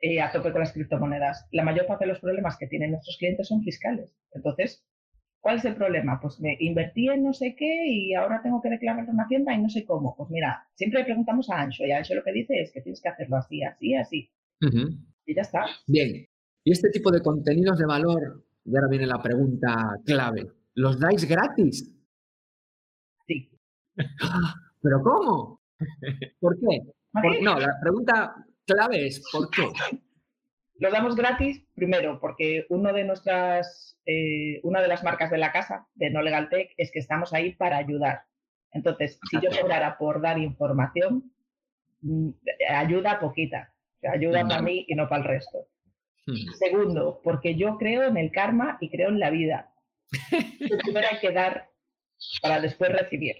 eh, 0.00 0.20
a 0.20 0.32
tope 0.32 0.52
con 0.52 0.60
las 0.60 0.72
criptomonedas, 0.72 1.46
la 1.52 1.64
mayor 1.64 1.86
parte 1.86 2.04
de 2.04 2.10
los 2.10 2.20
problemas 2.20 2.56
que 2.56 2.66
tienen 2.66 2.92
nuestros 2.92 3.16
clientes 3.18 3.48
son 3.48 3.62
fiscales. 3.62 4.14
Entonces, 4.32 4.84
¿cuál 5.40 5.56
es 5.56 5.64
el 5.64 5.76
problema? 5.76 6.20
Pues 6.20 6.40
me 6.40 6.56
invertí 6.60 7.08
en 7.08 7.24
no 7.24 7.32
sé 7.32 7.54
qué 7.56 7.86
y 7.86 8.14
ahora 8.14 8.40
tengo 8.42 8.60
que 8.60 8.70
declarar 8.70 9.08
una 9.08 9.24
hacienda 9.24 9.54
y 9.54 9.62
no 9.62 9.68
sé 9.68 9.84
cómo. 9.84 10.16
Pues 10.16 10.30
mira, 10.30 10.66
siempre 10.74 11.00
le 11.00 11.06
preguntamos 11.06 11.50
a 11.50 11.60
Ancho 11.60 11.84
y 11.84 11.92
Ancho 11.92 12.14
lo 12.14 12.24
que 12.24 12.32
dice 12.32 12.60
es 12.60 12.72
que 12.72 12.80
tienes 12.80 13.00
que 13.00 13.08
hacerlo 13.08 13.36
así, 13.36 13.62
así, 13.62 13.94
así. 13.94 14.30
Y 15.26 15.34
ya 15.34 15.42
está. 15.42 15.66
Bien. 15.86 16.26
Y 16.64 16.70
este 16.70 16.90
tipo 16.90 17.10
de 17.10 17.20
contenidos 17.20 17.78
de 17.78 17.86
valor, 17.86 18.44
y 18.64 18.76
ahora 18.76 18.88
viene 18.88 19.06
la 19.06 19.20
pregunta 19.20 19.98
clave. 20.04 20.61
¿Los 20.74 20.98
dais 20.98 21.24
gratis? 21.24 21.94
Sí. 23.26 23.50
¿Pero 24.82 25.02
cómo? 25.02 25.60
¿Por 26.40 26.58
qué? 26.58 27.42
no, 27.42 27.58
la 27.58 27.78
pregunta 27.80 28.34
clave 28.66 29.06
es 29.06 29.22
¿por 29.30 29.50
qué? 29.50 29.62
Los 30.78 30.92
damos 30.92 31.14
gratis, 31.14 31.64
primero, 31.74 32.18
porque 32.18 32.66
uno 32.68 32.92
de 32.92 33.04
nuestras, 33.04 34.00
eh, 34.04 34.58
una 34.64 34.80
de 34.80 34.88
las 34.88 35.04
marcas 35.04 35.30
de 35.30 35.38
la 35.38 35.52
casa, 35.52 35.86
de 35.94 36.10
No 36.10 36.22
Legal 36.22 36.48
Tech, 36.48 36.72
es 36.76 36.90
que 36.90 36.98
estamos 36.98 37.32
ahí 37.32 37.54
para 37.54 37.76
ayudar. 37.76 38.22
Entonces, 38.72 39.20
si 39.30 39.38
yo 39.40 39.50
cobrara 39.60 39.96
por 39.96 40.20
dar 40.20 40.38
información, 40.38 41.30
mm, 42.00 42.30
ayuda 42.70 43.20
poquita. 43.20 43.72
ayuda 44.02 44.42
para 44.48 44.62
mí 44.62 44.84
y 44.88 44.96
no 44.96 45.08
para 45.08 45.22
el 45.22 45.28
resto. 45.28 45.68
Segundo, 46.58 47.20
porque 47.22 47.54
yo 47.54 47.78
creo 47.78 48.02
en 48.02 48.16
el 48.16 48.32
karma 48.32 48.78
y 48.80 48.90
creo 48.90 49.10
en 49.10 49.20
la 49.20 49.30
vida 49.30 49.71
primero 50.82 51.06
hay 51.10 51.18
que 51.18 51.32
dar 51.32 51.70
para 52.40 52.60
después 52.60 52.92
recibir. 52.92 53.36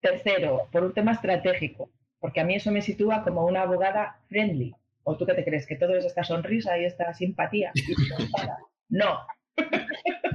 Tercero, 0.00 0.68
por 0.70 0.84
un 0.84 0.92
tema 0.92 1.12
estratégico, 1.12 1.90
porque 2.18 2.40
a 2.40 2.44
mí 2.44 2.54
eso 2.54 2.70
me 2.70 2.82
sitúa 2.82 3.22
como 3.22 3.44
una 3.46 3.62
abogada 3.62 4.20
friendly. 4.28 4.74
¿O 5.02 5.16
tú 5.16 5.26
qué 5.26 5.34
te 5.34 5.44
crees? 5.44 5.66
¿Que 5.66 5.76
todo 5.76 5.94
es 5.96 6.04
esta 6.04 6.24
sonrisa 6.24 6.78
y 6.78 6.84
esta 6.84 7.12
simpatía? 7.12 7.72
no. 8.88 9.20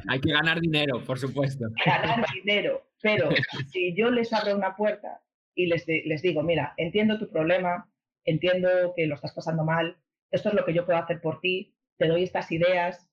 Hay 0.08 0.22
que 0.22 0.32
ganar 0.32 0.60
dinero, 0.62 1.04
por 1.04 1.17
supuesto. 1.17 1.65
Ganar 1.86 2.26
dinero. 2.34 2.84
Pero 3.02 3.30
si 3.72 3.95
yo 3.95 4.12
les 4.12 4.32
abro 4.32 4.56
una 4.56 4.76
puerta 4.76 5.22
y 5.56 5.65
les, 5.65 5.86
les 5.88 6.22
digo, 6.22 6.43
mira, 6.43 6.74
entiendo 6.78 7.17
tu 7.17 7.30
problema, 7.30 7.89
entiendo 8.26 8.93
que 8.95 9.08
lo 9.08 9.15
estás 9.15 9.34
pasando 9.34 9.63
mal, 9.63 9.98
esto 10.32 10.50
es 10.50 10.56
lo 10.56 10.65
que 10.65 10.74
yo 10.74 10.86
puedo 10.86 11.00
hacer 11.00 11.19
por 11.22 11.41
ti, 11.41 11.76
te 11.98 12.08
doy 12.08 12.24
estas 12.24 12.52
ideas, 12.52 13.09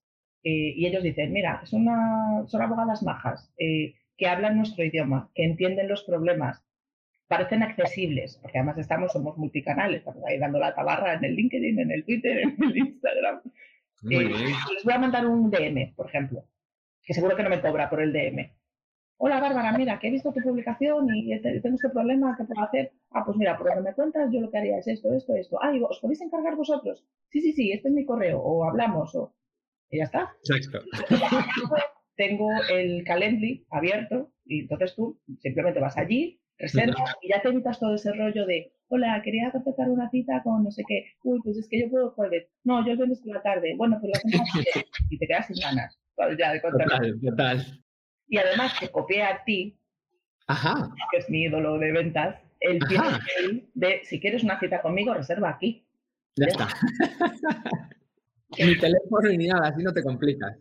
eh, 0.49 0.75
y 0.77 0.87
ellos 0.87 1.03
dicen, 1.03 1.33
mira, 1.33 1.67
son 1.67 1.89
abogadas 1.89 3.03
majas, 3.03 3.53
eh, 3.59 3.95
que 4.17 4.29
hablan 4.29 4.57
nuestro 4.57 4.85
idioma, 4.85 5.29
que 5.35 5.43
entienden 5.43 5.89
los 5.89 6.05
problemas, 6.05 6.65
parecen 7.27 7.65
accesibles, 7.65 8.39
porque 8.41 8.59
además 8.59 8.79
estamos, 8.79 9.11
somos 9.11 9.37
multicanales, 9.39 9.99
estamos 9.99 10.23
ahí 10.25 10.39
dando 10.39 10.61
la 10.61 10.73
tabarra 10.73 11.15
en 11.15 11.25
el 11.25 11.35
LinkedIn, 11.35 11.81
en 11.81 11.91
el 11.91 12.05
Twitter, 12.05 12.39
en 12.43 12.63
el 12.63 12.77
Instagram. 12.77 13.41
Eh, 14.09 14.29
les 14.73 14.85
voy 14.85 14.95
a 14.95 14.99
mandar 15.01 15.27
un 15.27 15.51
DM, 15.51 15.95
por 15.97 16.07
ejemplo, 16.07 16.45
que 17.03 17.13
seguro 17.13 17.35
que 17.35 17.43
no 17.43 17.51
me 17.51 17.61
cobra 17.61 17.91
por 17.91 18.01
el 18.01 18.13
DM. 18.13 18.49
Hola 19.17 19.41
Bárbara, 19.41 19.77
mira, 19.77 19.99
que 19.99 20.07
he 20.07 20.11
visto 20.13 20.33
tu 20.33 20.43
publicación 20.43 21.09
y 21.13 21.41
tengo 21.41 21.75
este 21.75 21.89
problema, 21.89 22.37
¿qué 22.39 22.45
puedo 22.45 22.63
hacer? 22.63 22.93
Ah, 23.11 23.25
pues 23.25 23.37
mira, 23.37 23.59
por 23.59 23.69
lo 23.69 23.75
que 23.75 23.89
me 23.89 23.95
cuentas, 23.95 24.31
yo 24.31 24.41
lo 24.41 24.49
que 24.49 24.59
haría 24.59 24.79
es 24.79 24.87
esto, 24.87 25.13
esto, 25.13 25.35
esto. 25.35 25.59
Ah, 25.61 25.73
¿os 25.89 25.99
podéis 25.99 26.21
encargar 26.21 26.55
vosotros? 26.55 27.05
Sí, 27.31 27.41
sí, 27.41 27.53
sí, 27.53 27.73
este 27.73 27.89
es 27.89 27.95
mi 27.95 28.05
correo, 28.05 28.39
o 28.39 28.63
hablamos, 28.63 29.13
o 29.17 29.35
y 29.91 29.99
ya 29.99 30.05
está. 30.05 30.33
Exacto. 30.49 30.85
Tengo 32.17 32.49
el 32.71 33.05
Calendly 33.05 33.67
abierto 33.71 34.33
y 34.47 34.61
entonces 34.61 34.95
tú 34.95 35.21
simplemente 35.41 35.81
vas 35.81 35.99
allí, 35.99 36.41
reservas 36.59 37.15
y 37.21 37.29
ya 37.29 37.43
te 37.43 37.49
evitas 37.49 37.79
todo 37.79 37.95
ese 37.95 38.13
rollo 38.13 38.47
de, 38.47 38.73
hola, 38.89 39.21
quería 39.23 39.51
completar 39.51 39.91
una 39.91 40.09
cita 40.09 40.43
con 40.43 40.65
no 40.65 40.71
sé 40.71 40.83
qué. 40.89 41.13
Uy, 41.23 41.41
pues 41.45 41.59
es 41.59 41.69
que 41.69 41.81
yo 41.81 41.91
puedo 41.91 42.13
jueves. 42.13 42.49
No, 42.65 42.85
yo 42.87 42.93
el 42.93 42.97
viernes 42.97 43.21
por 43.21 43.35
la 43.35 43.43
tarde. 43.43 43.75
Bueno, 43.77 43.99
pues 44.01 44.13
la 44.15 44.21
semana 44.21 44.51
Y 45.11 45.19
te 45.19 45.27
quedas 45.27 45.47
sin 45.47 45.57
ganas. 45.61 45.99
Ya 46.39 46.53
de 46.53 46.61
total, 46.61 47.21
total. 47.21 47.83
Y 48.29 48.39
además 48.39 48.73
te 48.81 48.89
copié 48.89 49.23
a 49.23 49.45
ti, 49.45 49.79
Ajá. 50.47 50.91
que 51.13 51.19
es 51.19 51.29
mi 51.29 51.43
ídolo 51.43 51.79
de 51.79 51.93
ventas, 51.93 52.41
el 52.61 52.79
PNL 52.79 53.69
de 53.75 54.01
si 54.05 54.19
quieres 54.21 54.43
una 54.43 54.59
cita 54.59 54.81
conmigo, 54.81 55.13
reserva 55.13 55.51
aquí. 55.51 55.87
Ya, 56.37 56.47
está. 56.47 56.69
Ni 58.51 58.57
teléfono 58.81 59.29
ni 59.31 59.47
nada, 59.47 59.69
así 59.69 59.83
no 59.83 59.93
te 59.93 60.03
complicas. 60.03 60.57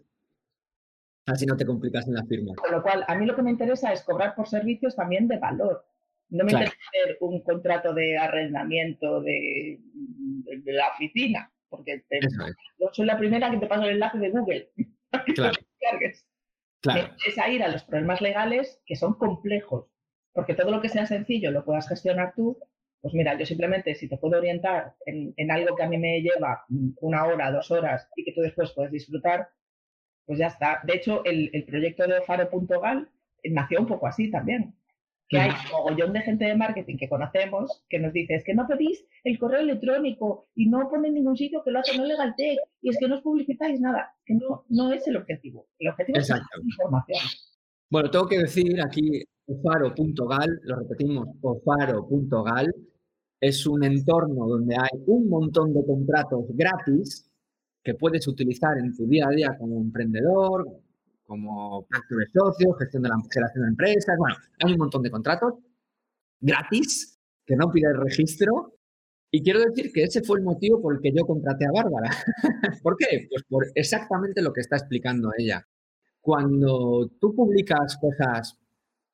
Así 1.27 1.45
no 1.45 1.57
te 1.57 1.65
complicas 1.65 2.07
en 2.07 2.13
la 2.13 2.23
firma. 2.25 2.53
Con 2.55 2.71
lo 2.71 2.83
cual, 2.83 3.03
a 3.07 3.15
mí 3.15 3.25
lo 3.25 3.35
que 3.35 3.41
me 3.41 3.49
interesa 3.49 3.91
es 3.91 4.03
cobrar 4.03 4.35
por 4.35 4.47
servicios 4.47 4.95
también 4.95 5.27
de 5.27 5.37
valor. 5.37 5.85
No 6.29 6.43
me 6.43 6.51
interesa 6.51 6.75
hacer 6.89 7.17
un 7.19 7.41
contrato 7.41 7.93
de 7.93 8.17
arrendamiento 8.17 9.21
de, 9.21 9.79
la 10.65 10.89
oficina, 10.89 11.51
porque 11.69 12.03
yo 12.79 12.89
soy 12.91 13.05
la 13.05 13.17
primera 13.17 13.49
que 13.49 13.57
te 13.57 13.67
paso 13.67 13.83
el 13.83 13.91
enlace 13.91 14.19
de 14.19 14.29
Google. 14.29 14.71
Claro. 15.33 15.55
claro. 16.81 17.15
Es 17.25 17.37
a 17.37 17.49
ir 17.49 17.63
a 17.63 17.69
los 17.69 17.85
problemas 17.85 18.19
legales 18.19 18.81
que 18.85 18.97
son 18.97 19.13
complejos, 19.13 19.85
porque 20.33 20.55
todo 20.55 20.71
lo 20.71 20.81
que 20.81 20.89
sea 20.89 21.05
sencillo 21.05 21.51
lo 21.51 21.63
puedas 21.63 21.87
gestionar 21.87 22.33
tú. 22.35 22.59
Pues 23.05 23.13
mira, 23.13 23.37
yo 23.37 23.45
simplemente 23.45 23.93
si 23.93 24.09
te 24.09 24.17
puedo 24.17 24.39
orientar 24.39 24.95
en, 25.05 25.51
algo 25.51 25.75
que 25.75 25.83
a 25.83 25.87
mí 25.87 25.95
me 25.95 26.23
lleva 26.23 26.65
una 27.01 27.25
hora, 27.25 27.51
dos 27.51 27.69
horas 27.69 28.09
y 28.15 28.23
que 28.25 28.31
tú 28.31 28.41
después 28.41 28.71
puedes 28.71 28.91
disfrutar, 28.91 29.47
pues 30.25 30.39
ya 30.39 30.47
está. 30.47 30.81
De 30.83 30.95
hecho, 30.95 31.23
el, 31.23 31.51
el 31.53 31.65
proyecto 31.65 32.07
de 32.07 32.23
Faro.gal 32.23 33.07
nació 33.43 33.81
un 33.81 33.85
poco 33.85 34.07
así 34.07 34.31
también 34.31 34.73
que 35.27 35.37
hay 35.37 35.51
un 35.51 35.71
mogollón 35.71 36.13
de 36.13 36.21
gente 36.21 36.45
de 36.45 36.55
marketing 36.55 36.97
que 36.97 37.07
conocemos 37.07 37.83
que 37.89 37.99
nos 37.99 38.11
dice, 38.11 38.33
es 38.33 38.43
que 38.43 38.55
no 38.55 38.67
pedís 38.67 39.05
el 39.23 39.37
correo 39.37 39.59
electrónico 39.59 40.47
y 40.55 40.67
no 40.67 40.89
ponen 40.89 41.13
ningún 41.13 41.37
sitio 41.37 41.63
que 41.63 41.69
lo 41.69 41.81
hace 41.81 41.95
no 41.95 42.05
legal 42.05 42.33
tech 42.35 42.57
y 42.81 42.89
es 42.89 42.97
que 42.97 43.07
no 43.07 43.17
os 43.17 43.21
publicitáis 43.21 43.79
nada, 43.79 44.15
que 44.25 44.33
no, 44.33 44.65
no 44.69 44.91
es 44.91 45.07
el 45.07 45.17
objetivo. 45.17 45.67
El 45.77 45.89
objetivo 45.89 46.17
es 46.17 46.29
la 46.29 46.41
información. 46.63 47.19
Bueno, 47.91 48.09
tengo 48.09 48.27
que 48.27 48.39
decir 48.39 48.81
aquí 48.81 49.23
ofaro.gal, 49.45 50.59
lo 50.63 50.75
repetimos, 50.77 51.27
ofaro.gal, 51.41 52.73
es 53.47 53.67
un 53.67 53.83
entorno 53.83 54.47
donde 54.47 54.75
hay 54.75 55.03
un 55.05 55.29
montón 55.29 55.71
de 55.71 55.85
contratos 55.85 56.45
gratis 56.49 57.29
que 57.83 57.93
puedes 57.93 58.27
utilizar 58.27 58.75
en 58.79 58.95
tu 58.95 59.05
día 59.05 59.27
a 59.27 59.31
día 59.31 59.55
como 59.59 59.79
emprendedor, 59.79 60.67
como 61.23 61.85
pacto 61.85 62.15
de 62.15 62.25
socios, 62.33 62.77
gestión 62.79 63.03
de 63.03 63.09
la 63.09 63.15
generación 63.31 63.63
de 63.65 63.69
empresas, 63.69 64.17
bueno, 64.17 64.35
hay 64.59 64.71
un 64.71 64.79
montón 64.79 65.03
de 65.03 65.11
contratos 65.11 65.53
gratis 66.39 67.19
que 67.45 67.55
no 67.55 67.69
pide 67.69 67.87
el 67.87 68.01
registro. 68.01 68.73
Y 69.29 69.43
quiero 69.43 69.59
decir 69.59 69.91
que 69.93 70.03
ese 70.03 70.23
fue 70.23 70.39
el 70.39 70.45
motivo 70.45 70.81
por 70.81 70.95
el 70.95 71.01
que 71.01 71.11
yo 71.11 71.23
contraté 71.25 71.65
a 71.65 71.71
Bárbara. 71.71 72.09
¿Por 72.83 72.95
qué? 72.97 73.27
Pues 73.29 73.43
por 73.47 73.65
exactamente 73.75 74.41
lo 74.41 74.53
que 74.53 74.61
está 74.61 74.77
explicando 74.77 75.29
ella. 75.37 75.63
Cuando 76.19 77.11
tú 77.19 77.35
publicas 77.35 77.97
cosas 77.97 78.57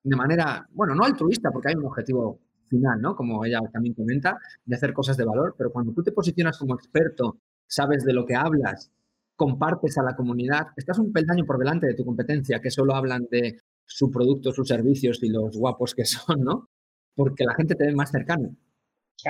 de 0.04 0.15
manera, 0.15 0.65
bueno, 0.72 0.96
no 0.96 1.04
altruista, 1.04 1.52
porque 1.52 1.70
hay 1.70 1.76
un 1.76 1.86
objetivo 1.86 2.39
final, 2.72 3.02
¿no? 3.02 3.16
Como 3.16 3.46
ella 3.46 3.60
también 3.72 3.94
comenta, 3.94 4.40
de 4.66 4.76
hacer 4.76 4.94
cosas 4.94 5.18
de 5.18 5.26
valor, 5.26 5.54
pero 5.58 5.72
cuando 5.72 5.94
tú 5.94 6.02
te 6.02 6.12
posicionas 6.12 6.58
como 6.58 6.74
experto, 6.74 7.38
sabes 7.68 8.04
de 8.04 8.14
lo 8.14 8.26
que 8.26 8.36
hablas 8.36 8.92
compartes 9.36 9.98
a 9.98 10.04
la 10.04 10.16
comunidad, 10.16 10.68
estás 10.78 11.00
un 11.00 11.12
peldaño 11.12 11.46
por 11.46 11.58
delante 11.58 11.88
de 11.88 11.96
tu 11.96 12.06
competencia, 12.06 12.60
que 12.62 12.70
solo 12.70 12.94
hablan 12.94 13.28
de 13.32 13.60
su 13.88 14.12
producto, 14.12 14.52
sus 14.52 14.68
servicios 14.68 15.18
y 15.24 15.30
los 15.30 15.58
guapos 15.58 15.96
que 15.96 16.06
son, 16.16 16.44
¿no? 16.44 16.70
Porque 17.16 17.44
la 17.44 17.56
gente 17.56 17.76
te 17.76 17.86
ve 17.86 17.96
más 17.96 18.12
cercano. 18.12 18.56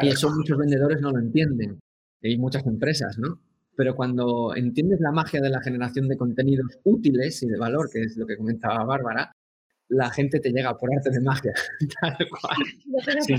Y 0.01 0.08
eso 0.10 0.30
muchos 0.30 0.58
vendedores 0.58 1.01
no 1.01 1.12
lo 1.12 1.19
entienden. 1.19 1.80
Y 2.21 2.38
muchas 2.38 2.65
empresas, 2.65 3.17
¿no? 3.17 3.39
Pero 3.75 3.95
cuando 3.95 4.54
entiendes 4.56 4.99
la 4.99 5.12
magia 5.12 5.41
de 5.41 5.49
la 5.49 5.62
generación 5.62 6.08
de 6.08 6.17
contenidos 6.17 6.77
útiles 6.84 7.41
y 7.43 7.47
de 7.47 7.58
valor, 7.58 7.89
que 7.89 8.01
es 8.01 8.17
lo 8.17 8.27
que 8.27 8.38
comentaba 8.38 8.84
Bárbara, 8.84 9.32
la 9.91 10.10
gente 10.10 10.39
te 10.39 10.51
llega 10.51 10.77
por 10.77 10.89
arte 10.93 11.10
de 11.12 11.21
magia, 11.21 11.51
tal 12.01 12.17
cual, 12.30 12.58
sin, 13.21 13.38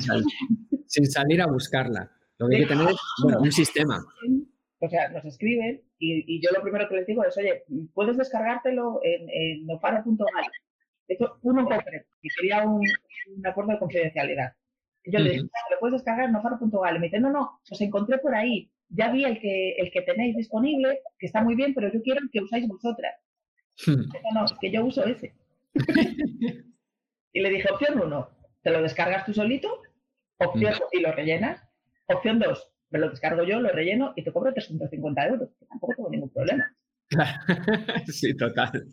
sin 0.87 1.07
salir 1.07 1.41
a 1.41 1.47
buscarla. 1.47 2.11
Lo 2.39 2.49
que 2.49 2.57
hay 2.57 2.63
que 2.63 2.69
tener 2.69 2.89
es, 2.89 2.97
bueno, 3.23 3.41
un 3.41 3.53
sistema. 3.53 4.05
O 4.81 4.89
sea, 4.89 5.09
nos 5.11 5.25
escriben 5.25 5.81
y, 5.99 6.43
yo 6.43 6.51
lo 6.55 6.63
primero 6.63 6.89
que 6.89 6.97
les 6.97 7.07
digo 7.07 7.25
es, 7.25 7.37
oye, 7.39 7.65
puedes 7.95 8.17
descargártelo 8.17 9.01
en, 9.03 9.29
en 9.31 9.67
nofaro.gal. 9.67 10.45
De 11.09 11.15
hecho, 11.15 11.39
uno 11.43 11.61
en 11.61 11.67
concreto, 11.67 12.09
que 12.21 12.29
quería 12.37 12.67
un, 12.67 12.83
acuerdo 13.47 13.73
de 13.73 13.79
confidencialidad. 13.79 14.53
yo 15.07 15.19
le 15.21 15.31
dije, 15.31 15.43
lo 15.71 15.79
puedes 15.81 15.95
descargar 15.95 16.27
en 16.27 16.33
nofaro.gal. 16.33 16.97
Y 16.97 16.99
me 16.99 17.07
dice, 17.07 17.21
no, 17.21 17.31
no, 17.31 17.61
os 17.71 17.81
encontré 17.81 18.19
por 18.19 18.35
ahí. 18.35 18.71
Ya 18.89 19.11
vi 19.11 19.25
el 19.25 19.41
que, 19.41 19.77
el 19.79 19.91
que 19.91 20.03
tenéis 20.03 20.37
disponible, 20.37 21.01
que 21.19 21.27
está 21.27 21.43
muy 21.43 21.55
bien, 21.55 21.73
pero 21.73 21.91
yo 21.91 22.03
quiero 22.03 22.21
el 22.21 22.31
que 22.31 22.41
usáis 22.41 22.69
vosotras. 22.69 23.15
Hmm. 23.87 24.03
No, 24.35 24.41
no, 24.41 24.45
es 24.45 24.53
que 24.61 24.71
yo 24.71 24.85
uso 24.85 25.05
ese. 25.05 25.33
y 27.33 27.41
le 27.41 27.51
dije, 27.51 27.69
opción 27.73 28.01
uno, 28.01 28.29
te 28.63 28.71
lo 28.71 28.83
descargas 28.83 29.25
tú 29.25 29.35
solito. 29.35 29.83
Opción, 30.39 30.75
y 30.93 31.01
lo 31.01 31.13
rellenas. 31.13 31.63
Opción 32.07 32.39
dos, 32.39 32.73
me 32.91 32.99
lo 32.99 33.11
descargo 33.11 33.45
yo, 33.45 33.61
lo 33.61 33.71
relleno 33.71 34.13
y 34.17 34.25
te 34.25 34.33
cobro 34.33 34.53
350 34.53 35.27
euros, 35.29 35.51
que 35.59 35.67
tampoco 35.67 35.95
tengo 35.97 36.11
ningún 36.11 36.31
problema. 36.31 36.75
sí, 38.07 38.35
total. 38.37 38.87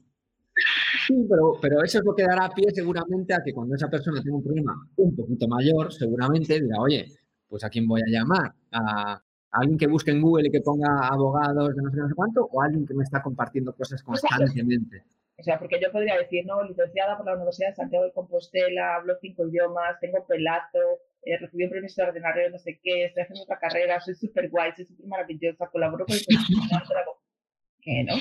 Sí, 1.08 1.26
pero, 1.30 1.54
pero 1.62 1.84
eso 1.84 2.00
es 2.00 2.06
lo 2.06 2.14
que 2.14 2.24
dará 2.24 2.50
pie 2.50 2.72
seguramente 2.72 3.34
a 3.34 3.42
que 3.44 3.54
cuando 3.54 3.76
esa 3.76 3.90
persona 3.90 4.22
tenga 4.22 4.38
un 4.38 4.44
problema 4.44 4.74
un 4.98 5.16
poquito 5.16 5.48
mayor, 5.48 5.92
seguramente 5.92 6.60
diga, 6.60 6.80
oye, 6.80 7.06
pues 7.48 7.64
a 7.64 7.70
quién 7.70 7.88
voy 7.88 8.02
a 8.02 8.10
llamar, 8.10 8.54
a, 8.72 9.22
alguien 9.52 9.78
que 9.78 9.88
busque 9.88 10.12
en 10.12 10.22
Google 10.22 10.48
y 10.48 10.52
que 10.52 10.62
ponga 10.62 11.08
abogados 11.08 11.76
de 11.76 11.82
no 11.82 11.90
sé, 11.90 11.98
no 11.98 12.08
sé 12.08 12.14
cuánto, 12.14 12.46
o 12.46 12.62
a 12.62 12.66
alguien 12.66 12.86
que 12.86 12.94
me 12.94 13.04
está 13.04 13.22
compartiendo 13.22 13.74
cosas 13.74 14.04
constantemente. 14.04 15.04
O 15.40 15.44
sea, 15.44 15.58
porque 15.58 15.80
yo 15.82 15.92
podría 15.92 16.18
decir, 16.18 16.46
no, 16.46 16.62
licenciada 16.64 17.16
por 17.16 17.26
la 17.26 17.36
Universidad 17.36 17.70
de 17.70 17.76
Santiago 17.76 18.06
de 18.06 18.12
Compostela, 18.12 18.96
hablo 18.96 19.16
cinco 19.22 19.48
idiomas, 19.48 19.98
tengo 20.02 20.26
pelazo, 20.28 20.80
eh, 21.24 21.38
recibí 21.38 21.64
un 21.64 21.70
premio 21.70 21.88
extraordinario, 21.88 22.50
no 22.50 22.60
sé 22.60 22.80
qué, 22.84 23.06
estoy 23.06 23.24
haciendo 23.24 23.44
otra 23.44 23.58
carrera, 23.58 24.02
soy 24.02 24.16
súper 24.16 24.50
guay, 24.50 24.74
soy 24.76 24.86
súper 24.86 25.08
maravillosa, 25.08 25.68
colaboro 25.68 26.06
con 26.06 26.16
el 26.16 26.22
¿Qué, 27.82 28.04
no? 28.04 28.16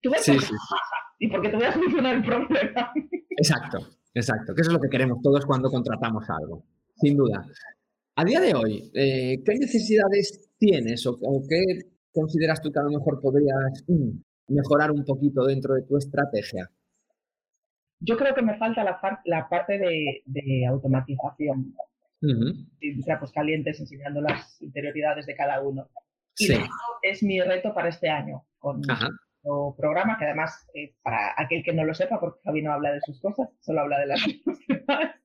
Tú 0.00 0.10
ves 0.10 0.24
sí, 0.24 0.36
sí. 0.36 0.54
y 1.20 1.28
porque 1.28 1.48
te 1.48 1.56
voy 1.56 1.66
a 1.66 1.72
solucionar 1.72 2.16
el 2.16 2.24
problema. 2.24 2.92
exacto, 3.30 3.78
exacto, 4.14 4.54
que 4.54 4.62
eso 4.62 4.70
es 4.70 4.74
lo 4.74 4.80
que 4.80 4.88
queremos 4.88 5.22
todos 5.22 5.46
cuando 5.46 5.70
contratamos 5.70 6.28
algo, 6.28 6.64
sin 6.96 7.16
duda. 7.16 7.46
A 8.16 8.24
día 8.24 8.40
de 8.40 8.52
hoy, 8.52 8.90
eh, 8.94 9.40
¿qué 9.44 9.54
necesidades 9.54 10.50
tienes 10.58 11.06
o, 11.06 11.18
qué 11.48 11.62
consideras 12.12 12.60
tú 12.60 12.72
que 12.72 12.80
a 12.80 12.82
lo 12.82 12.90
mejor 12.90 13.20
podrías 13.20 13.84
mm, 13.86 14.10
mejorar 14.52 14.90
un 14.90 15.04
poquito 15.04 15.44
dentro 15.44 15.74
de 15.74 15.82
tu 15.82 15.96
estrategia? 15.96 16.70
Yo 18.00 18.16
creo 18.16 18.34
que 18.34 18.42
me 18.42 18.56
falta 18.58 18.82
la, 18.82 19.00
la 19.24 19.48
parte 19.48 19.78
de, 19.78 20.66
automatización. 20.66 21.74
O 22.22 23.02
sea, 23.02 23.18
pues 23.18 23.32
calientes 23.32 23.80
enseñando 23.80 24.20
las 24.20 24.60
interioridades 24.60 25.26
de 25.26 25.34
cada 25.34 25.60
uno. 25.60 25.88
Y 26.36 26.52
eso 26.52 26.62
es 27.02 27.22
mi 27.22 27.40
reto 27.40 27.74
para 27.74 27.88
este 27.88 28.08
año, 28.08 28.44
con 28.58 28.80
nuestro 28.80 29.74
programa, 29.76 30.16
que 30.18 30.24
además, 30.24 30.66
eh, 30.74 30.94
para 31.02 31.34
aquel 31.36 31.62
que 31.62 31.72
no 31.72 31.84
lo 31.84 31.94
sepa, 31.94 32.18
porque 32.18 32.40
Javi 32.44 32.62
no 32.62 32.72
habla 32.72 32.92
de 32.92 33.00
sus 33.00 33.20
cosas, 33.20 33.48
solo 33.60 33.80
habla 33.80 33.98
de 33.98 34.06
las 34.06 34.20
cosas 34.44 35.21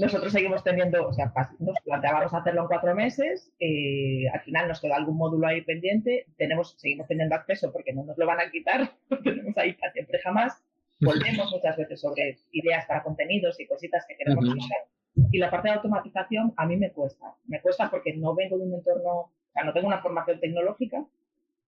nosotros 0.00 0.32
seguimos 0.32 0.64
teniendo, 0.64 1.06
o 1.06 1.12
sea, 1.12 1.32
nos 1.58 1.80
planteábamos 1.84 2.34
hacerlo 2.34 2.62
en 2.62 2.68
cuatro 2.68 2.94
meses, 2.94 3.52
eh, 3.60 4.28
al 4.32 4.40
final 4.40 4.68
nos 4.68 4.80
queda 4.80 4.96
algún 4.96 5.16
módulo 5.16 5.46
ahí 5.46 5.62
pendiente, 5.62 6.26
tenemos, 6.36 6.74
seguimos 6.78 7.06
teniendo 7.06 7.34
acceso 7.34 7.72
porque 7.72 7.92
no 7.92 8.04
nos 8.04 8.18
lo 8.18 8.26
van 8.26 8.40
a 8.40 8.50
quitar, 8.50 8.90
tenemos 9.24 9.56
ahí 9.56 9.72
para 9.74 9.92
siempre 9.92 10.18
jamás, 10.20 10.62
volvemos 11.00 11.50
muchas 11.52 11.76
veces 11.76 12.00
sobre 12.00 12.38
ideas 12.52 12.86
para 12.86 13.02
contenidos 13.02 13.60
y 13.60 13.66
cositas 13.66 14.04
que 14.08 14.16
queremos 14.16 14.44
hacer. 14.48 15.28
Y 15.30 15.38
la 15.38 15.50
parte 15.50 15.68
de 15.68 15.74
automatización 15.74 16.52
a 16.56 16.66
mí 16.66 16.76
me 16.76 16.90
cuesta, 16.90 17.34
me 17.46 17.60
cuesta 17.60 17.88
porque 17.90 18.14
no 18.14 18.34
vengo 18.34 18.58
de 18.58 18.64
un 18.64 18.74
entorno, 18.74 19.10
o 19.10 19.30
sea, 19.52 19.64
no 19.64 19.72
tengo 19.72 19.86
una 19.86 20.02
formación 20.02 20.40
tecnológica, 20.40 21.04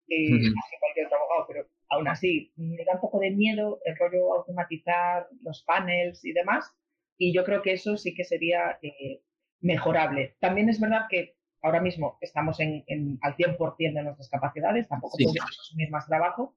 eh, 0.08 0.52
cualquier 0.80 1.06
otro 1.08 1.18
abogado, 1.18 1.46
pero 1.48 1.68
aún 1.90 2.08
así 2.08 2.52
me 2.56 2.84
da 2.86 2.94
un 2.94 3.02
poco 3.02 3.20
de 3.20 3.32
miedo 3.32 3.80
el 3.86 3.96
rollo 3.98 4.34
automatizar 4.34 5.28
los 5.42 5.64
panels 5.64 6.24
y 6.26 6.32
demás, 6.32 6.76
y 7.18 7.34
yo 7.34 7.44
creo 7.44 7.62
que 7.62 7.74
eso 7.74 7.98
sí 7.98 8.14
que 8.14 8.24
sería 8.24 8.78
eh, 8.82 9.22
mejorable. 9.62 10.36
También 10.40 10.70
es 10.70 10.80
verdad 10.80 11.06
que 11.10 11.36
ahora 11.62 11.82
mismo 11.82 12.18
estamos 12.22 12.60
en, 12.60 12.84
al 13.22 13.36
100% 13.36 13.78
de 13.78 14.04
nuestras 14.04 14.30
capacidades, 14.30 14.88
tampoco 14.88 15.18
podemos 15.18 15.60
asumir 15.60 15.90
más 15.90 16.06
trabajo, 16.06 16.56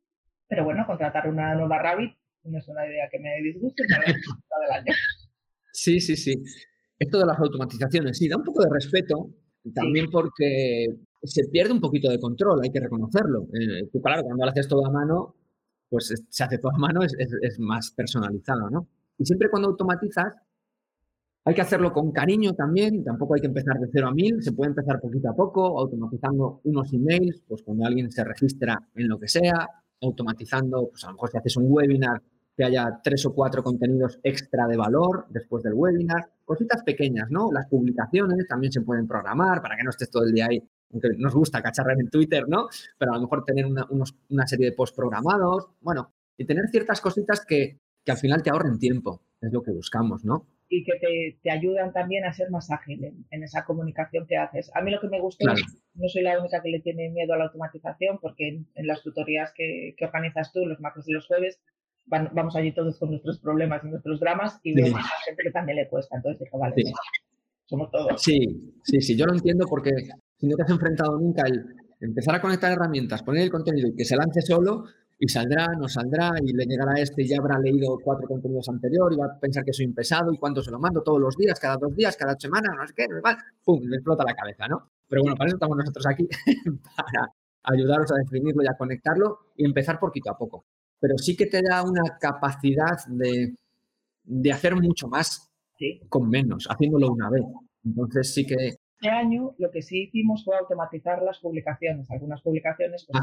pero 0.48 0.64
bueno, 0.64 0.86
contratar 0.86 1.28
una 1.28 1.54
nueva 1.54 1.78
Rabbit 1.78 2.16
no 2.44 2.58
es 2.58 2.68
una 2.68 2.86
idea 2.86 3.08
que 3.10 3.18
me 3.18 3.42
disguste 3.42 3.84
para 3.88 4.06
del 4.06 4.72
año. 4.72 4.92
Sí, 5.72 6.00
sí, 6.00 6.16
sí. 6.16 6.34
Esto 6.98 7.18
de 7.18 7.26
las 7.26 7.38
automatizaciones, 7.38 8.18
sí, 8.18 8.28
da 8.28 8.36
un 8.36 8.44
poco 8.44 8.62
de 8.62 8.70
respeto, 8.72 9.30
también 9.74 10.10
porque 10.10 10.86
se 11.22 11.44
pierde 11.48 11.72
un 11.72 11.80
poquito 11.80 12.10
de 12.10 12.18
control, 12.18 12.60
hay 12.62 12.70
que 12.70 12.80
reconocerlo. 12.80 13.46
Eh, 13.54 13.88
claro, 14.02 14.22
cuando 14.24 14.44
lo 14.44 14.50
haces 14.50 14.66
todo 14.66 14.86
a 14.86 14.90
mano, 14.90 15.36
pues 15.88 16.12
se 16.28 16.44
hace 16.44 16.58
todo 16.58 16.72
a 16.74 16.78
mano, 16.78 17.02
es, 17.02 17.14
es 17.18 17.58
más 17.60 17.92
personalizado, 17.92 18.70
¿no? 18.70 18.88
Y 19.18 19.24
siempre 19.24 19.50
cuando 19.50 19.68
automatizas, 19.68 20.34
hay 21.48 21.54
que 21.54 21.62
hacerlo 21.62 21.94
con 21.94 22.12
cariño 22.12 22.52
también, 22.52 23.02
tampoco 23.02 23.34
hay 23.34 23.40
que 23.40 23.46
empezar 23.46 23.78
de 23.78 23.88
cero 23.90 24.08
a 24.08 24.12
mil, 24.12 24.42
se 24.42 24.52
puede 24.52 24.68
empezar 24.68 25.00
poquito 25.00 25.30
a 25.30 25.34
poco, 25.34 25.80
automatizando 25.80 26.60
unos 26.64 26.92
emails, 26.92 27.42
pues 27.48 27.62
cuando 27.62 27.86
alguien 27.86 28.10
se 28.10 28.22
registra 28.22 28.78
en 28.94 29.08
lo 29.08 29.18
que 29.18 29.28
sea, 29.28 29.66
automatizando, 30.02 30.90
pues 30.90 31.04
a 31.04 31.06
lo 31.06 31.14
mejor 31.14 31.30
si 31.30 31.38
haces 31.38 31.56
un 31.56 31.64
webinar, 31.68 32.20
que 32.54 32.64
haya 32.64 33.00
tres 33.02 33.24
o 33.24 33.32
cuatro 33.32 33.62
contenidos 33.62 34.20
extra 34.22 34.66
de 34.66 34.76
valor 34.76 35.24
después 35.30 35.62
del 35.62 35.72
webinar, 35.72 36.28
cositas 36.44 36.82
pequeñas, 36.82 37.30
¿no? 37.30 37.50
Las 37.50 37.66
publicaciones 37.66 38.46
también 38.46 38.70
se 38.70 38.82
pueden 38.82 39.06
programar 39.06 39.62
para 39.62 39.74
que 39.74 39.84
no 39.84 39.90
estés 39.90 40.10
todo 40.10 40.24
el 40.24 40.32
día 40.32 40.48
ahí 40.50 40.62
aunque 40.92 41.08
nos 41.16 41.34
gusta 41.34 41.62
cacharrar 41.62 41.98
en 41.98 42.10
Twitter, 42.10 42.44
¿no? 42.46 42.68
Pero 42.98 43.12
a 43.12 43.16
lo 43.16 43.22
mejor 43.22 43.44
tener 43.44 43.64
una, 43.66 44.46
serie 44.46 44.66
de 44.66 44.72
posts 44.72 44.96
programados, 44.96 45.68
bueno, 45.80 46.12
y 46.36 46.44
tener 46.44 46.68
ciertas 46.68 47.00
cositas 47.00 47.44
que, 47.46 47.78
que 48.04 48.12
al 48.12 48.18
final 48.18 48.42
te 48.42 48.50
ahorren 48.50 48.78
tiempo, 48.78 49.22
es 49.40 49.52
lo 49.52 49.62
que 49.62 49.72
buscamos, 49.72 50.24
¿no? 50.24 50.46
Y 50.68 50.84
que 50.84 50.92
te, 50.98 51.38
te, 51.42 51.50
ayudan 51.50 51.92
también 51.92 52.24
a 52.24 52.32
ser 52.32 52.50
más 52.50 52.70
ágil 52.70 53.02
en, 53.30 53.42
esa 53.42 53.64
comunicación 53.64 54.26
que 54.26 54.36
haces. 54.36 54.70
A 54.74 54.82
mí 54.82 54.90
lo 54.90 55.00
que 55.00 55.08
me 55.08 55.20
gusta 55.20 55.52
es, 55.52 55.82
no 55.94 56.08
soy 56.08 56.22
la 56.22 56.38
única 56.38 56.62
que 56.62 56.68
le 56.68 56.80
tiene 56.80 57.08
miedo 57.10 57.32
a 57.32 57.38
la 57.38 57.44
automatización, 57.44 58.18
porque 58.20 58.48
en, 58.74 58.86
las 58.86 59.02
tutorías 59.02 59.52
que, 59.56 59.94
que, 59.96 60.04
organizas 60.04 60.52
tú, 60.52 60.66
los 60.66 60.80
martes 60.80 61.08
y 61.08 61.12
los 61.12 61.26
jueves, 61.26 61.58
vamos 62.06 62.56
allí 62.56 62.72
todos 62.72 62.98
con 62.98 63.10
nuestros 63.10 63.38
problemas 63.38 63.82
y 63.84 63.88
nuestros 63.88 64.20
dramas 64.20 64.60
y 64.62 64.74
veo 64.74 64.96
a 64.96 65.02
gente 65.26 65.42
que 65.42 65.50
también 65.50 65.76
le 65.76 65.88
cuesta. 65.88 66.16
Entonces 66.16 66.44
digo, 66.44 66.58
vale, 66.58 66.74
somos 67.66 67.90
todos. 67.90 68.22
Sí, 68.22 68.38
sí, 68.84 69.00
sí, 69.00 69.16
yo 69.16 69.26
lo 69.26 69.34
entiendo 69.34 69.66
porque 69.68 69.90
si 70.38 70.46
no 70.46 70.56
te 70.56 70.62
has 70.62 70.70
enfrentado 70.70 71.18
nunca 71.18 71.42
el 71.46 71.64
empezar 72.00 72.34
a 72.34 72.40
conectar 72.40 72.72
herramientas, 72.72 73.22
poner 73.22 73.42
el 73.42 73.50
contenido 73.50 73.88
y 73.88 73.94
que 73.94 74.04
se 74.04 74.16
lance 74.16 74.40
solo, 74.42 74.84
y 75.18 75.28
saldrá, 75.28 75.68
no 75.76 75.88
saldrá, 75.88 76.32
y 76.40 76.52
le 76.52 76.64
llegará 76.64 76.92
a 76.92 77.00
este 77.00 77.22
y 77.22 77.28
ya 77.28 77.38
habrá 77.38 77.58
leído 77.58 77.98
cuatro 78.02 78.28
contenidos 78.28 78.68
anteriores 78.68 79.16
y 79.16 79.20
va 79.20 79.26
a 79.26 79.38
pensar 79.38 79.64
que 79.64 79.72
soy 79.72 79.86
un 79.86 79.94
pesado 79.94 80.32
y 80.32 80.38
cuánto 80.38 80.62
se 80.62 80.70
lo 80.70 80.78
mando 80.78 81.02
todos 81.02 81.20
los 81.20 81.36
días, 81.36 81.58
cada 81.58 81.76
dos 81.76 81.94
días, 81.96 82.16
cada 82.16 82.36
semana, 82.38 82.74
no 82.74 82.86
sé 82.86 82.94
qué, 82.96 83.06
pum, 83.64 83.80
le 83.82 83.96
explota 83.96 84.24
la 84.24 84.34
cabeza, 84.34 84.68
¿no? 84.68 84.90
Pero 85.08 85.22
bueno, 85.22 85.36
para 85.36 85.48
eso 85.48 85.56
estamos 85.56 85.76
nosotros 85.76 86.06
aquí, 86.06 86.28
para 86.96 87.32
ayudaros 87.64 88.12
a 88.12 88.16
definirlo 88.16 88.62
y 88.62 88.68
a 88.68 88.76
conectarlo 88.76 89.38
y 89.56 89.64
empezar 89.64 89.98
poquito 89.98 90.30
a 90.30 90.38
poco. 90.38 90.64
Pero 91.00 91.18
sí 91.18 91.36
que 91.36 91.46
te 91.46 91.62
da 91.62 91.82
una 91.82 92.18
capacidad 92.20 92.96
de, 93.08 93.54
de 94.24 94.52
hacer 94.52 94.76
mucho 94.76 95.08
más 95.08 95.48
con 96.08 96.28
menos, 96.28 96.66
haciéndolo 96.68 97.12
una 97.12 97.30
vez. 97.30 97.44
Entonces 97.84 98.34
sí 98.34 98.46
que 98.46 98.76
este 99.00 99.10
año 99.10 99.54
lo 99.58 99.70
que 99.70 99.82
sí 99.82 100.04
hicimos 100.04 100.44
fue 100.44 100.56
automatizar 100.56 101.22
las 101.22 101.38
publicaciones, 101.38 102.10
algunas 102.10 102.42
publicaciones 102.42 103.06
pues, 103.08 103.22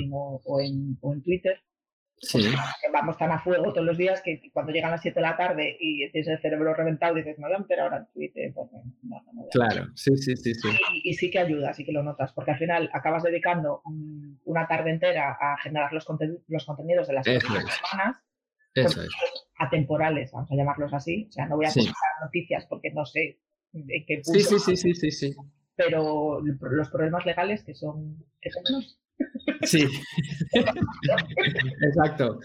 en 0.00 0.10
o, 0.12 0.40
en, 0.60 0.96
o, 1.00 1.12
en, 1.14 1.22
Twitter. 1.22 1.60
Sí. 2.18 2.40
que 2.40 2.90
vamos 2.90 3.18
tan 3.18 3.30
a 3.30 3.38
fuego 3.40 3.74
todos 3.74 3.86
los 3.86 3.98
días 3.98 4.22
que 4.22 4.40
cuando 4.50 4.72
llegan 4.72 4.90
las 4.90 5.02
7 5.02 5.20
de 5.20 5.26
la 5.26 5.36
tarde 5.36 5.76
y 5.78 6.10
tienes 6.12 6.28
el 6.28 6.40
cerebro 6.40 6.72
reventado 6.72 7.14
dices, 7.14 7.38
me 7.38 7.46
voy 7.46 7.56
a 7.56 7.58
meter 7.58 7.80
ahora 7.80 7.98
en 7.98 8.06
Twitter. 8.06 8.52
Pues, 8.54 8.70
claro, 9.50 9.88
sí, 9.94 10.16
sí, 10.16 10.34
sí. 10.36 10.54
sí. 10.54 10.68
Y, 11.04 11.12
sí 11.12 11.30
que 11.30 11.40
ayuda, 11.40 11.74
sí 11.74 11.84
que 11.84 11.92
lo 11.92 12.02
notas, 12.02 12.32
porque 12.32 12.52
al 12.52 12.58
final 12.58 12.88
acabas 12.94 13.24
dedicando 13.24 13.82
una 14.44 14.66
tarde 14.66 14.92
entera 14.92 15.36
a 15.38 15.58
generar 15.58 15.92
los, 15.92 16.06
los 16.48 16.64
contenidos 16.64 17.08
de 17.08 17.14
las 17.14 17.26
semanas. 17.26 18.22
Eso 18.74 19.02
es. 19.02 19.10
atemporales, 19.58 20.30
vamos 20.32 20.52
a 20.52 20.54
llamarlos 20.54 20.94
así. 20.94 21.26
O 21.28 21.32
sea, 21.32 21.46
no 21.46 21.56
voy 21.56 21.66
a 21.66 21.70
sí. 21.70 21.90
noticias 22.22 22.66
porque 22.66 22.92
no 22.92 23.04
sé 23.04 23.40
sí, 24.22 24.40
sí, 24.40 24.58
sí, 24.58 24.76
sí, 24.76 24.94
sí, 24.94 25.10
sí. 25.10 25.36
Pero 25.74 26.40
los 26.40 26.88
problemas 26.90 27.26
legales 27.26 27.62
que 27.62 27.74
son, 27.74 28.16
que 28.40 28.50
Sí, 29.62 29.86
exacto. 31.82 32.40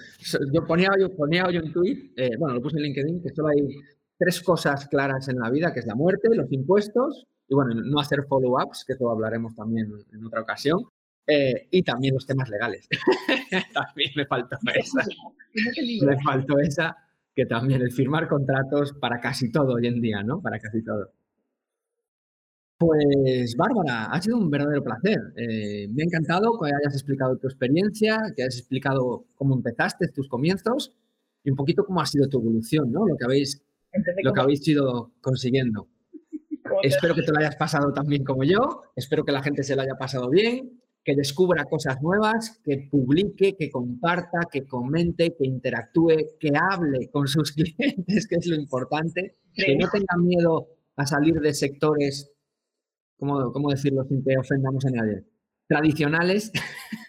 Yo 0.54 0.66
ponía, 0.66 0.90
yo 1.00 1.16
ponía 1.16 1.46
hoy 1.46 1.58
un 1.58 1.72
tweet, 1.72 2.12
eh, 2.16 2.32
bueno, 2.38 2.56
lo 2.56 2.62
puse 2.62 2.78
en 2.78 2.84
LinkedIn, 2.84 3.22
que 3.22 3.30
solo 3.30 3.50
hay 3.50 3.76
tres 4.18 4.42
cosas 4.42 4.88
claras 4.88 5.28
en 5.30 5.40
la 5.40 5.50
vida, 5.50 5.74
que 5.74 5.80
es 5.80 5.86
la 5.86 5.96
muerte, 5.96 6.30
los 6.34 6.52
impuestos 6.52 7.28
y, 7.48 7.56
bueno, 7.56 7.74
no 7.76 8.00
hacer 8.00 8.24
follow-ups, 8.28 8.86
que 8.86 8.94
eso 8.94 9.10
hablaremos 9.10 9.56
también 9.56 9.92
en 10.14 10.26
otra 10.26 10.42
ocasión, 10.42 10.86
eh, 11.28 11.68
y 11.70 11.84
también 11.84 12.14
los 12.14 12.26
temas 12.26 12.50
legales. 12.50 12.88
también 13.74 14.12
me 14.16 14.26
faltó 14.26 14.58
esa. 14.74 15.06
Me 16.06 16.22
faltó 16.22 16.60
esa, 16.60 16.98
que 17.36 17.46
también 17.46 17.82
el 17.82 17.92
firmar 17.92 18.28
contratos 18.28 18.94
para 18.94 19.20
casi 19.20 19.52
todo 19.52 19.74
hoy 19.74 19.88
en 19.88 20.02
día, 20.02 20.24
¿no? 20.24 20.42
Para 20.42 20.60
casi 20.60 20.84
todo. 20.84 21.12
Pues 22.82 23.56
Bárbara, 23.56 24.06
ha 24.06 24.20
sido 24.20 24.40
un 24.40 24.50
verdadero 24.50 24.84
placer. 24.84 25.20
Eh, 25.36 25.88
me 25.90 26.02
ha 26.02 26.06
encantado 26.06 26.58
que 26.60 26.66
hayas 26.66 26.96
explicado 26.96 27.38
tu 27.38 27.46
experiencia, 27.46 28.18
que 28.36 28.42
hayas 28.42 28.58
explicado 28.58 29.26
cómo 29.36 29.54
empezaste, 29.54 30.08
tus 30.08 30.28
comienzos 30.28 30.92
y 31.44 31.52
un 31.52 31.56
poquito 31.56 31.86
cómo 31.86 32.02
ha 32.02 32.08
sido 32.08 32.28
tu 32.28 32.40
evolución, 32.40 32.92
¿no? 32.92 33.06
Lo 33.08 33.16
que 33.16 33.26
habéis, 33.26 33.62
lo 34.24 34.34
que 34.34 34.42
habéis 34.42 34.68
ido 34.68 35.12
consiguiendo. 35.22 35.90
Espero 36.82 37.14
que 37.14 37.22
te 37.22 37.32
lo 37.32 37.38
hayas 37.38 37.56
pasado 37.56 37.94
tan 37.94 38.08
bien 38.08 38.24
como 38.24 38.44
yo, 38.44 38.82
espero 38.96 39.24
que 39.24 39.32
la 39.32 39.44
gente 39.44 39.62
se 39.62 39.76
lo 39.76 39.84
haya 39.84 39.94
pasado 39.94 40.28
bien, 40.32 40.82
que 41.04 41.16
descubra 41.16 41.66
cosas 41.66 42.02
nuevas, 42.02 42.62
que 42.64 42.88
publique, 42.90 43.56
que 43.56 43.70
comparta, 43.70 44.40
que 44.52 44.66
comente, 44.66 45.36
que 45.38 45.46
interactúe, 45.46 46.40
que 46.40 46.52
hable 46.60 47.12
con 47.12 47.28
sus 47.28 47.52
clientes, 47.78 48.28
que 48.28 48.38
es 48.38 48.48
lo 48.48 48.56
importante, 48.56 49.36
que 49.54 49.76
no 49.76 49.88
tenga 49.88 50.18
miedo 50.18 50.68
a 50.96 51.06
salir 51.06 51.36
de 51.36 51.54
sectores 51.54 52.32
¿cómo, 53.22 53.70
decirlo 53.70 54.04
sin 54.06 54.24
que 54.24 54.38
ofendamos 54.38 54.84
a 54.86 54.90
nadie? 54.90 55.24
Tradicionales. 55.68 56.52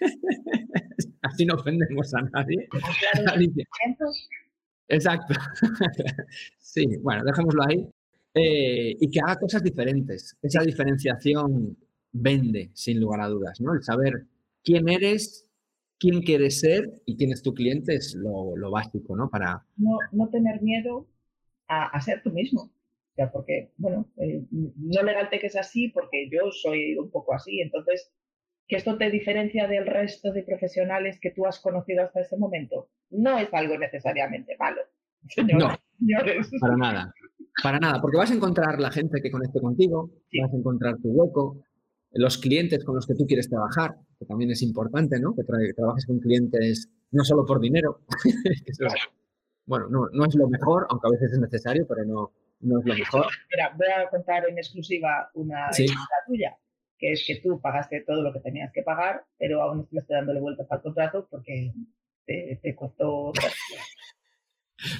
Así 1.22 1.46
no 1.46 1.54
ofendemos 1.54 2.12
a 2.14 2.22
nadie. 2.22 2.68
Exacto. 4.88 5.34
sí, 6.58 6.86
bueno, 7.00 7.24
dejémoslo 7.24 7.62
ahí. 7.66 7.88
Eh, 8.34 8.96
y 9.00 9.10
que 9.10 9.20
haga 9.20 9.36
cosas 9.36 9.62
diferentes. 9.62 10.36
Esa 10.42 10.62
diferenciación 10.62 11.76
vende, 12.12 12.70
sin 12.74 13.00
lugar 13.00 13.20
a 13.22 13.28
dudas, 13.28 13.60
¿no? 13.60 13.72
El 13.74 13.82
saber 13.82 14.26
quién 14.62 14.88
eres, 14.88 15.46
quién 15.98 16.22
quieres 16.22 16.60
ser 16.60 17.02
y 17.06 17.16
quién 17.16 17.32
es 17.32 17.42
tu 17.42 17.54
cliente 17.54 17.94
es 17.94 18.14
lo, 18.14 18.70
básico, 18.70 19.16
¿no? 19.16 19.30
Para... 19.30 19.64
No, 19.76 19.96
no 20.12 20.28
tener 20.28 20.60
miedo 20.60 21.06
a, 21.68 21.86
a, 21.86 22.00
ser 22.00 22.22
tú 22.22 22.30
mismo 22.30 22.70
porque, 23.32 23.72
bueno, 23.76 24.08
eh, 24.18 24.42
no 24.50 25.02
legal 25.02 25.28
que 25.30 25.46
es 25.46 25.56
así 25.56 25.88
porque 25.88 26.28
yo 26.30 26.50
soy 26.50 26.96
un 26.96 27.10
poco 27.10 27.34
así. 27.34 27.60
Entonces, 27.60 28.10
¿que 28.66 28.76
esto 28.76 28.96
te 28.96 29.10
diferencia 29.10 29.68
del 29.68 29.86
resto 29.86 30.32
de 30.32 30.42
profesionales 30.42 31.18
que 31.20 31.30
tú 31.30 31.46
has 31.46 31.60
conocido 31.60 32.04
hasta 32.04 32.20
ese 32.20 32.36
momento? 32.36 32.88
No 33.10 33.38
es 33.38 33.52
algo 33.52 33.78
necesariamente 33.78 34.56
malo. 34.58 34.80
no, 35.58 35.68
para 36.60 36.76
nada. 36.76 37.14
Para 37.62 37.78
nada, 37.78 38.00
porque 38.00 38.16
vas 38.16 38.30
a 38.30 38.34
encontrar 38.34 38.80
la 38.80 38.90
gente 38.90 39.20
que 39.20 39.30
conecte 39.30 39.60
contigo, 39.60 40.10
vas 40.40 40.52
a 40.52 40.56
encontrar 40.56 40.96
tu 40.96 41.10
hueco, 41.10 41.62
los 42.12 42.38
clientes 42.38 42.82
con 42.82 42.94
los 42.94 43.06
que 43.06 43.14
tú 43.14 43.26
quieres 43.26 43.48
trabajar, 43.48 43.94
que 44.18 44.24
también 44.24 44.50
es 44.50 44.62
importante, 44.62 45.20
¿no? 45.20 45.34
Que, 45.34 45.44
trabajes 45.44 46.06
con 46.06 46.18
clientes 46.18 46.88
no 47.10 47.24
solo 47.24 47.44
por 47.44 47.60
dinero. 47.60 48.00
bueno, 49.66 49.88
no, 49.90 50.08
no 50.12 50.24
es 50.24 50.34
lo 50.34 50.48
mejor, 50.48 50.86
aunque 50.88 51.08
a 51.08 51.10
veces 51.10 51.32
es 51.32 51.38
necesario, 51.38 51.86
pero 51.86 52.06
no, 52.06 52.32
no 52.62 52.80
es 52.80 52.86
lo 52.86 52.94
mejor. 52.94 53.26
Mira, 53.50 53.72
voy 53.76 53.86
a 53.88 54.08
contar 54.08 54.48
en 54.48 54.58
exclusiva 54.58 55.30
una 55.34 55.68
tuya, 56.26 56.56
que 56.98 57.12
es 57.12 57.24
que 57.26 57.40
tú 57.40 57.60
pagaste 57.60 58.02
todo 58.06 58.22
lo 58.22 58.32
que 58.32 58.40
tenías 58.40 58.72
que 58.72 58.82
pagar, 58.82 59.24
pero 59.38 59.62
aún 59.62 59.86
no 59.90 60.00
estoy 60.00 60.16
dándole 60.16 60.40
vueltas 60.40 60.66
al 60.70 60.82
contrato 60.82 61.28
porque 61.30 61.72
te, 62.24 62.58
te 62.62 62.74
costó... 62.74 63.32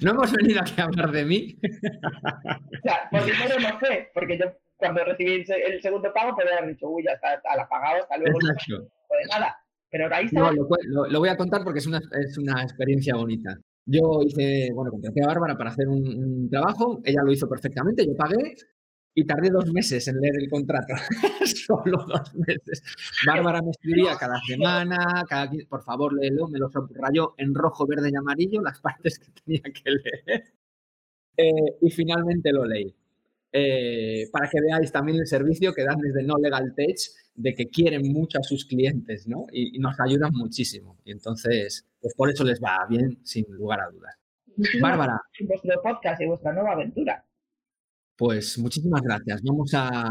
No 0.00 0.12
hemos 0.12 0.30
venido 0.30 0.60
aquí 0.60 0.80
a 0.80 0.84
hablar 0.84 1.10
de 1.10 1.24
mí. 1.24 1.58
o 1.60 2.82
sea, 2.84 3.08
por 3.10 3.24
dinero 3.24 3.58
no 3.58 3.80
fue, 3.80 4.12
porque 4.14 4.38
yo 4.38 4.44
cuando 4.76 5.04
recibí 5.04 5.44
el 5.48 5.82
segundo 5.82 6.12
pago 6.12 6.36
podría 6.36 6.58
haber 6.58 6.70
dicho, 6.74 6.88
uy, 6.88 7.02
ya 7.04 7.12
está, 7.12 7.40
la 7.56 7.68
pagado, 7.68 8.02
hasta 8.02 8.16
luego. 8.16 8.38
No 8.40 8.48
de 8.48 9.26
nada. 9.28 9.56
Pero 9.90 10.14
ahí 10.14 10.26
está. 10.26 10.40
No, 10.40 10.52
lo, 11.08 11.18
voy 11.18 11.28
a 11.28 11.36
contar 11.36 11.62
porque 11.64 11.80
es 11.80 11.86
una, 11.86 11.98
es 11.98 12.38
una 12.38 12.62
experiencia 12.62 13.14
bonita. 13.14 13.58
Yo 13.84 14.22
hice, 14.24 14.70
bueno, 14.74 14.90
contraté 14.92 15.22
a 15.22 15.26
Bárbara 15.26 15.56
para 15.56 15.70
hacer 15.70 15.88
un, 15.88 16.48
trabajo, 16.48 17.00
ella 17.04 17.22
lo 17.24 17.32
hizo 17.32 17.48
perfectamente, 17.48 18.06
yo 18.06 18.14
pagué 18.14 18.54
y 19.14 19.24
tardé 19.24 19.50
dos 19.50 19.70
meses 19.72 20.06
en 20.08 20.20
leer 20.20 20.36
el 20.38 20.48
contrato, 20.48 20.94
solo 21.66 22.04
dos 22.06 22.34
meses. 22.34 22.82
Bárbara 23.26 23.60
me 23.60 23.70
escribía 23.70 24.16
cada 24.18 24.40
semana, 24.46 25.24
cada, 25.28 25.50
por 25.68 25.82
favor 25.82 26.14
léelo, 26.14 26.48
me 26.48 26.58
lo 26.58 26.70
subrayó 26.70 27.34
en 27.38 27.54
rojo, 27.54 27.86
verde 27.86 28.10
y 28.12 28.16
amarillo 28.16 28.62
las 28.62 28.80
partes 28.80 29.18
que 29.18 29.30
tenía 29.44 29.62
que 29.62 29.90
leer 29.90 30.44
eh, 31.36 31.76
y 31.80 31.90
finalmente 31.90 32.52
lo 32.52 32.64
leí. 32.64 32.94
Eh, 33.54 34.28
para 34.32 34.48
que 34.48 34.60
veáis 34.60 34.90
también 34.90 35.18
el 35.18 35.26
servicio 35.26 35.74
que 35.74 35.84
dan 35.84 35.98
desde 35.98 36.22
No 36.22 36.38
Legal 36.38 36.74
Tech, 36.74 36.96
de 37.34 37.54
que 37.54 37.68
quieren 37.68 38.10
mucho 38.12 38.38
a 38.38 38.42
sus 38.42 38.64
clientes, 38.64 39.28
¿no? 39.28 39.46
Y, 39.52 39.78
nos 39.78 39.98
ayudan 40.00 40.32
muchísimo. 40.32 40.98
Y 41.04 41.12
entonces, 41.12 41.86
pues 42.02 42.14
por 42.14 42.28
eso 42.28 42.44
les 42.44 42.60
va 42.60 42.84
bien, 42.88 43.18
sin 43.24 43.46
lugar 43.50 43.80
a 43.80 43.88
dudas. 43.90 44.14
Bárbara. 44.80 45.20
Vuestro 45.40 45.82
podcast 45.82 46.20
y 46.20 46.26
vuestra 46.26 46.52
nueva 46.52 46.72
aventura. 46.72 47.24
Pues 48.16 48.58
muchísimas 48.58 49.00
gracias. 49.00 49.40
Vamos 49.42 49.72
a, 49.74 50.10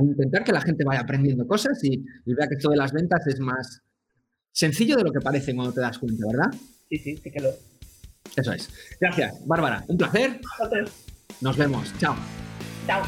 intentar 0.00 0.44
que 0.44 0.52
la 0.52 0.60
gente 0.60 0.84
vaya 0.84 1.00
aprendiendo 1.00 1.46
cosas 1.46 1.78
y, 1.84 2.02
vea 2.24 2.48
que 2.48 2.54
esto 2.54 2.70
de 2.70 2.76
las 2.76 2.92
ventas 2.92 3.26
es 3.26 3.40
más 3.40 3.82
sencillo 4.52 4.96
de 4.96 5.04
lo 5.04 5.12
que 5.12 5.20
parece 5.20 5.54
cuando 5.54 5.72
te 5.72 5.80
das 5.80 5.98
cuenta, 5.98 6.26
¿verdad? 6.26 6.50
Sí, 6.88 6.98
sí, 6.98 7.16
sí 7.16 7.30
que 7.30 7.40
lo 7.40 7.50
Eso 8.36 8.52
es. 8.52 8.98
Gracias, 9.00 9.46
Bárbara. 9.46 9.84
Un 9.88 9.98
placer. 9.98 10.40
Nos 11.40 11.56
vemos. 11.56 11.92
Chao. 11.98 12.16
Chao. 12.86 13.02